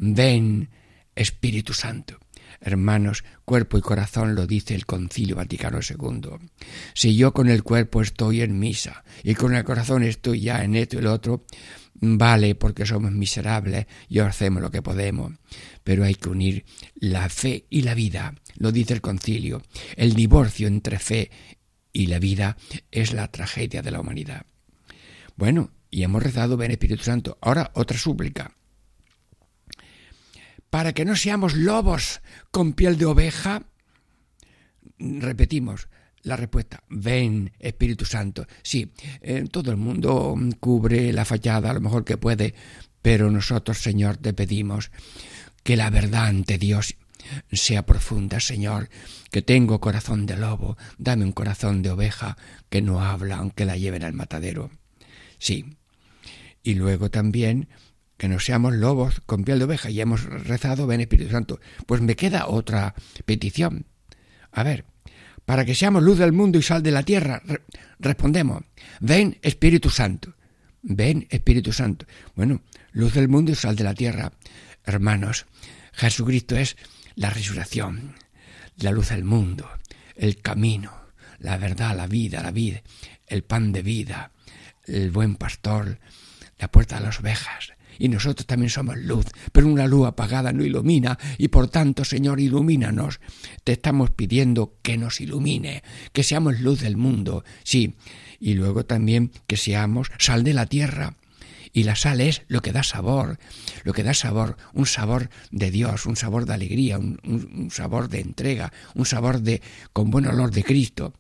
Ven, 0.03 0.71
Espíritu 1.15 1.75
Santo. 1.75 2.19
Hermanos, 2.61 3.25
cuerpo 3.45 3.77
y 3.77 3.83
corazón 3.83 4.35
lo 4.35 4.47
dice 4.47 4.75
el 4.75 4.87
Concilio 4.87 5.37
Vaticano 5.37 5.81
II. 5.81 6.49
Si 6.95 7.17
yo 7.17 7.33
con 7.33 7.49
el 7.49 7.63
cuerpo 7.63 8.01
estoy 8.01 8.41
en 8.41 8.59
misa 8.59 9.05
y 9.23 9.35
con 9.35 9.55
el 9.55 9.65
corazón 9.65 10.03
estoy 10.03 10.41
ya 10.41 10.65
en 10.65 10.77
esto 10.77 10.99
y 10.99 11.03
lo 11.03 11.13
otro, 11.13 11.45
vale 12.01 12.55
porque 12.55 12.87
somos 12.87 13.13
miserables 13.13 13.87
y 14.09 14.19
hacemos 14.21 14.63
lo 14.63 14.71
que 14.71 14.83
podemos. 14.83 15.33
Pero 15.85 16.05
hay 16.05 16.15
que 16.15 16.29
unir 16.29 16.65
la 16.95 17.29
fe 17.29 17.67
y 17.71 17.83
la 17.83 17.95
vida, 17.95 18.35
lo 18.57 18.73
dice 18.73 18.95
el 18.95 19.01
Concilio. 19.01 19.63
El 19.97 20.15
divorcio 20.15 20.69
entre 20.69 20.99
fe 20.99 21.31
y 21.93 22.07
la 22.07 22.19
vida 22.19 22.57
es 22.91 23.13
la 23.13 23.29
tragedia 23.29 23.83
de 23.83 23.91
la 23.91 24.01
humanidad. 24.01 24.47
Bueno, 25.37 25.71
y 25.91 26.03
hemos 26.03 26.23
rezado, 26.23 26.57
ven 26.57 26.71
Espíritu 26.71 27.05
Santo. 27.05 27.39
Ahora 27.41 27.71
otra 27.75 27.99
súplica 27.99 28.55
para 30.71 30.93
que 30.93 31.05
no 31.05 31.17
seamos 31.17 31.55
lobos 31.55 32.23
con 32.51 32.73
piel 32.73 32.97
de 32.97 33.07
oveja? 33.07 33.65
Repetimos 34.99 35.89
la 36.23 36.37
respuesta, 36.37 36.83
ven 36.89 37.53
Espíritu 37.59 38.05
Santo. 38.05 38.47
Sí, 38.63 38.93
eh, 39.21 39.45
todo 39.51 39.71
el 39.71 39.77
mundo 39.77 40.37
cubre 40.59 41.13
la 41.13 41.25
fachada 41.25 41.73
lo 41.73 41.81
mejor 41.81 42.05
que 42.05 42.17
puede, 42.17 42.55
pero 43.03 43.31
nosotros, 43.31 43.79
Señor, 43.79 44.17
te 44.19 44.33
pedimos 44.33 44.91
que 45.63 45.77
la 45.77 45.91
verdad 45.91 46.27
ante 46.27 46.59
Dios 46.59 46.97
sea 47.53 47.87
profunda, 47.87 48.41
Señor, 48.41 48.89
que 49.31 49.43
tengo 49.43 49.81
corazón 49.81 50.27
de 50.27 50.37
lobo, 50.37 50.77
dame 50.99 51.25
un 51.25 51.33
corazón 51.33 51.83
de 51.83 51.91
oveja 51.91 52.37
que 52.69 52.83
no 52.83 53.03
habla 53.03 53.37
aunque 53.37 53.65
la 53.65 53.77
lleven 53.77 54.05
al 54.05 54.13
matadero. 54.13 54.71
Sí. 55.39 55.77
Y 56.63 56.75
luego 56.75 57.11
también 57.11 57.69
que 58.17 58.29
no 58.29 58.39
seamos 58.39 58.75
lobos 58.75 59.21
con 59.25 59.45
piel 59.45 59.59
de 59.59 59.65
oveja 59.65 59.89
y 59.89 60.01
hemos 60.01 60.25
rezado, 60.25 60.87
ven 60.87 61.01
Espíritu 61.01 61.31
Santo. 61.31 61.59
Pues 61.87 62.03
me 62.03 62.17
queda 62.17 62.49
otra 62.49 62.95
petición. 63.25 63.87
A 64.53 64.63
ver, 64.63 64.85
para 65.51 65.65
que 65.65 65.75
seamos 65.75 66.05
luz 66.05 66.19
del 66.19 66.31
mundo 66.31 66.61
y 66.61 66.63
sal 66.63 66.81
de 66.81 66.93
la 66.93 67.03
tierra, 67.03 67.43
respondemos, 67.99 68.63
ven 69.01 69.37
Espíritu 69.43 69.91
Santo. 69.91 70.37
Ven 70.81 71.27
Espíritu 71.29 71.73
Santo. 71.73 72.07
Bueno, 72.37 72.63
luz 72.93 73.15
del 73.15 73.27
mundo 73.27 73.51
y 73.51 73.57
sal 73.57 73.75
de 73.75 73.83
la 73.83 73.93
tierra. 73.93 74.31
Hermanos, 74.85 75.47
Jesucristo 75.91 76.57
es 76.57 76.77
la 77.17 77.31
resurrección, 77.31 78.15
la 78.77 78.93
luz 78.93 79.09
del 79.09 79.25
mundo, 79.25 79.69
el 80.15 80.41
camino, 80.41 80.93
la 81.41 81.57
verdad, 81.57 81.97
la 81.97 82.07
vida, 82.07 82.45
la 82.45 82.53
vida, 82.53 82.85
el 83.27 83.43
pan 83.43 83.73
de 83.73 83.83
vida, 83.83 84.31
el 84.85 85.11
buen 85.11 85.35
pastor, 85.35 85.99
la 86.61 86.71
puerta 86.71 87.01
de 87.01 87.07
las 87.07 87.19
ovejas, 87.19 87.73
y 88.01 88.09
nosotros 88.09 88.47
también 88.47 88.71
somos 88.71 88.97
luz, 88.97 89.27
pero 89.53 89.69
una 89.69 89.87
luz 89.87 90.09
apagada 90.09 90.53
no 90.53 90.65
ilumina 90.65 91.19
y 91.39 91.49
por 91.49 91.69
tanto, 91.69 92.05
Señor, 92.05 92.41
ilumínanos. 92.41 93.21
Te 93.63 93.73
estamos 93.73 94.11
pidiendo 94.11 94.75
que 94.83 94.97
nos 94.97 95.21
ilumine, 95.21 95.85
que 96.13 96.25
seamos 96.25 96.61
luz 96.61 96.81
del 96.81 96.97
mundo, 96.97 97.45
sí, 97.63 97.97
y 98.41 98.55
luego 98.55 98.87
también 98.87 99.31
que 99.47 99.59
seamos 99.59 100.11
sal 100.19 100.43
de 100.43 100.55
la 100.55 100.67
tierra. 100.67 101.17
Y 101.73 101.85
la 101.85 101.95
sal 101.95 102.21
es 102.21 102.43
lo 102.49 102.63
que 102.63 102.73
da 102.73 102.83
sabor, 102.83 103.39
lo 103.85 103.93
que 103.93 104.03
da 104.03 104.15
sabor, 104.15 104.57
un 104.73 104.87
sabor 104.87 105.29
de 105.53 105.71
Dios, 105.71 106.07
un 106.07 106.17
sabor 106.17 106.47
de 106.47 106.55
alegría, 106.55 106.99
un, 106.99 107.21
un 107.23 107.71
sabor 107.71 108.09
de 108.09 108.21
entrega, 108.21 108.73
un 108.95 109.05
sabor 109.05 109.43
de 109.43 109.63
con 109.93 110.11
buen 110.11 110.27
olor 110.27 110.51
de 110.51 110.65
Cristo 110.65 111.13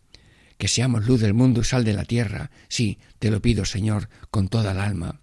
que 0.56 0.68
seamos 0.68 1.06
luz 1.06 1.20
del 1.20 1.32
mundo 1.32 1.60
y 1.60 1.64
sal 1.64 1.84
de 1.84 1.94
la 1.94 2.04
tierra. 2.04 2.50
Sí, 2.68 2.98
te 3.18 3.30
lo 3.30 3.40
pido, 3.40 3.64
Señor, 3.64 4.10
con 4.30 4.48
toda 4.48 4.72
el 4.72 4.78
alma 4.78 5.19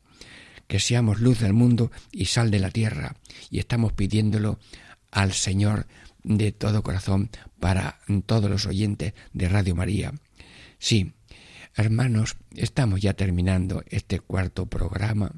que 0.68 0.80
seamos 0.80 1.20
luz 1.20 1.39
del 1.39 1.53
mundo 1.53 1.91
y 2.11 2.26
sal 2.26 2.51
de 2.51 2.59
la 2.59 2.72
tierra. 2.72 3.15
Y 3.49 3.59
estamos 3.59 3.93
pidiéndolo 3.93 4.59
al 5.11 5.34
Señor 5.34 5.88
de 6.24 6.51
todo 6.51 6.84
corazón 6.84 7.30
para 7.59 7.99
todos 8.26 8.49
los 8.49 8.65
oyentes 8.65 9.13
de 9.34 9.49
Radio 9.49 9.76
María. 9.76 10.13
Sí, 10.80 11.13
hermanos, 11.76 12.36
estamos 12.55 13.01
ya 13.01 13.13
terminando 13.13 13.84
este 13.88 14.20
cuarto 14.20 14.65
programa 14.65 15.32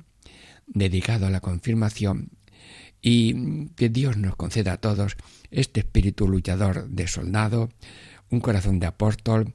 dedicado 0.66 1.28
a 1.28 1.30
la 1.30 1.42
confirmación 1.42 2.32
y 3.02 3.68
que 3.76 3.90
Dios 3.90 4.18
nos 4.18 4.36
conceda 4.36 4.74
a 4.74 4.78
todos 4.78 5.16
este 5.52 5.82
espíritu 5.82 6.28
luchador 6.28 6.90
de 6.90 7.08
soldado, 7.08 7.70
un 8.30 8.40
corazón 8.40 8.80
de 8.80 8.88
apóstol, 8.88 9.54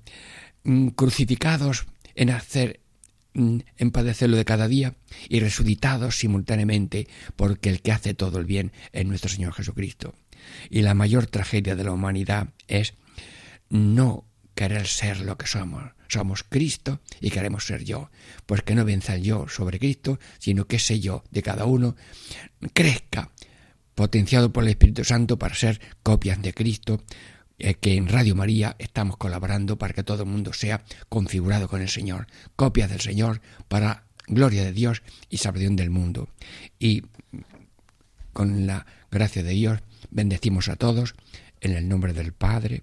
mm, 0.64 0.88
crucificados 0.88 1.86
en 2.14 2.30
hacer 2.30 2.80
Mm, 3.36 3.58
en 3.78 3.90
padecerlo 3.90 4.36
de 4.36 4.44
cada 4.44 4.68
día 4.68 4.94
y 5.28 5.40
resucitados 5.40 6.18
simultáneamente 6.18 7.08
porque 7.34 7.68
el 7.68 7.82
que 7.82 7.90
hace 7.90 8.14
todo 8.14 8.38
el 8.38 8.46
bien 8.46 8.70
es 8.92 9.04
nuestro 9.06 9.28
Señor 9.28 9.52
Jesucristo. 9.52 10.14
Y 10.70 10.82
la 10.82 10.94
mayor 10.94 11.26
tragedia 11.26 11.74
de 11.74 11.82
la 11.82 11.90
humanidad 11.90 12.50
es 12.68 12.94
no 13.70 14.24
querer 14.54 14.86
ser 14.86 15.18
lo 15.18 15.36
que 15.36 15.48
somos. 15.48 15.82
Somos 16.06 16.44
Cristo 16.44 17.00
y 17.20 17.30
queremos 17.30 17.66
ser 17.66 17.82
yo. 17.82 18.08
Pues 18.46 18.62
que 18.62 18.76
no 18.76 18.84
venza 18.84 19.16
el 19.16 19.24
yo 19.24 19.48
sobre 19.48 19.80
Cristo, 19.80 20.20
sino 20.38 20.66
que 20.66 20.76
ese 20.76 21.00
yo 21.00 21.24
de 21.32 21.42
cada 21.42 21.64
uno 21.64 21.96
crezca, 22.72 23.32
potenciado 23.96 24.52
por 24.52 24.62
el 24.62 24.70
Espíritu 24.70 25.02
Santo 25.02 25.40
para 25.40 25.56
ser 25.56 25.80
copias 26.04 26.40
de 26.40 26.54
Cristo, 26.54 27.02
eh, 27.58 27.74
que 27.74 27.96
en 27.96 28.08
Radio 28.08 28.34
María 28.34 28.76
estamos 28.78 29.16
colaborando 29.16 29.78
para 29.78 29.94
que 29.94 30.02
todo 30.02 30.24
el 30.24 30.28
mundo 30.28 30.52
sea 30.52 30.84
configurado 31.08 31.68
con 31.68 31.82
el 31.82 31.88
Señor, 31.88 32.26
copias 32.56 32.90
del 32.90 33.00
Señor 33.00 33.40
para 33.68 34.04
gloria 34.26 34.64
de 34.64 34.72
Dios 34.72 35.02
y 35.30 35.38
salvación 35.38 35.76
del 35.76 35.90
mundo. 35.90 36.28
Y 36.78 37.02
con 38.32 38.66
la 38.66 38.86
gracia 39.10 39.42
de 39.42 39.52
Dios 39.52 39.80
bendecimos 40.10 40.68
a 40.68 40.76
todos 40.76 41.14
en 41.60 41.72
el 41.72 41.88
nombre 41.88 42.12
del 42.12 42.32
Padre 42.32 42.82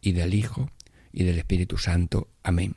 y 0.00 0.12
del 0.12 0.34
Hijo 0.34 0.70
y 1.12 1.24
del 1.24 1.38
Espíritu 1.38 1.78
Santo. 1.78 2.28
Amén. 2.42 2.76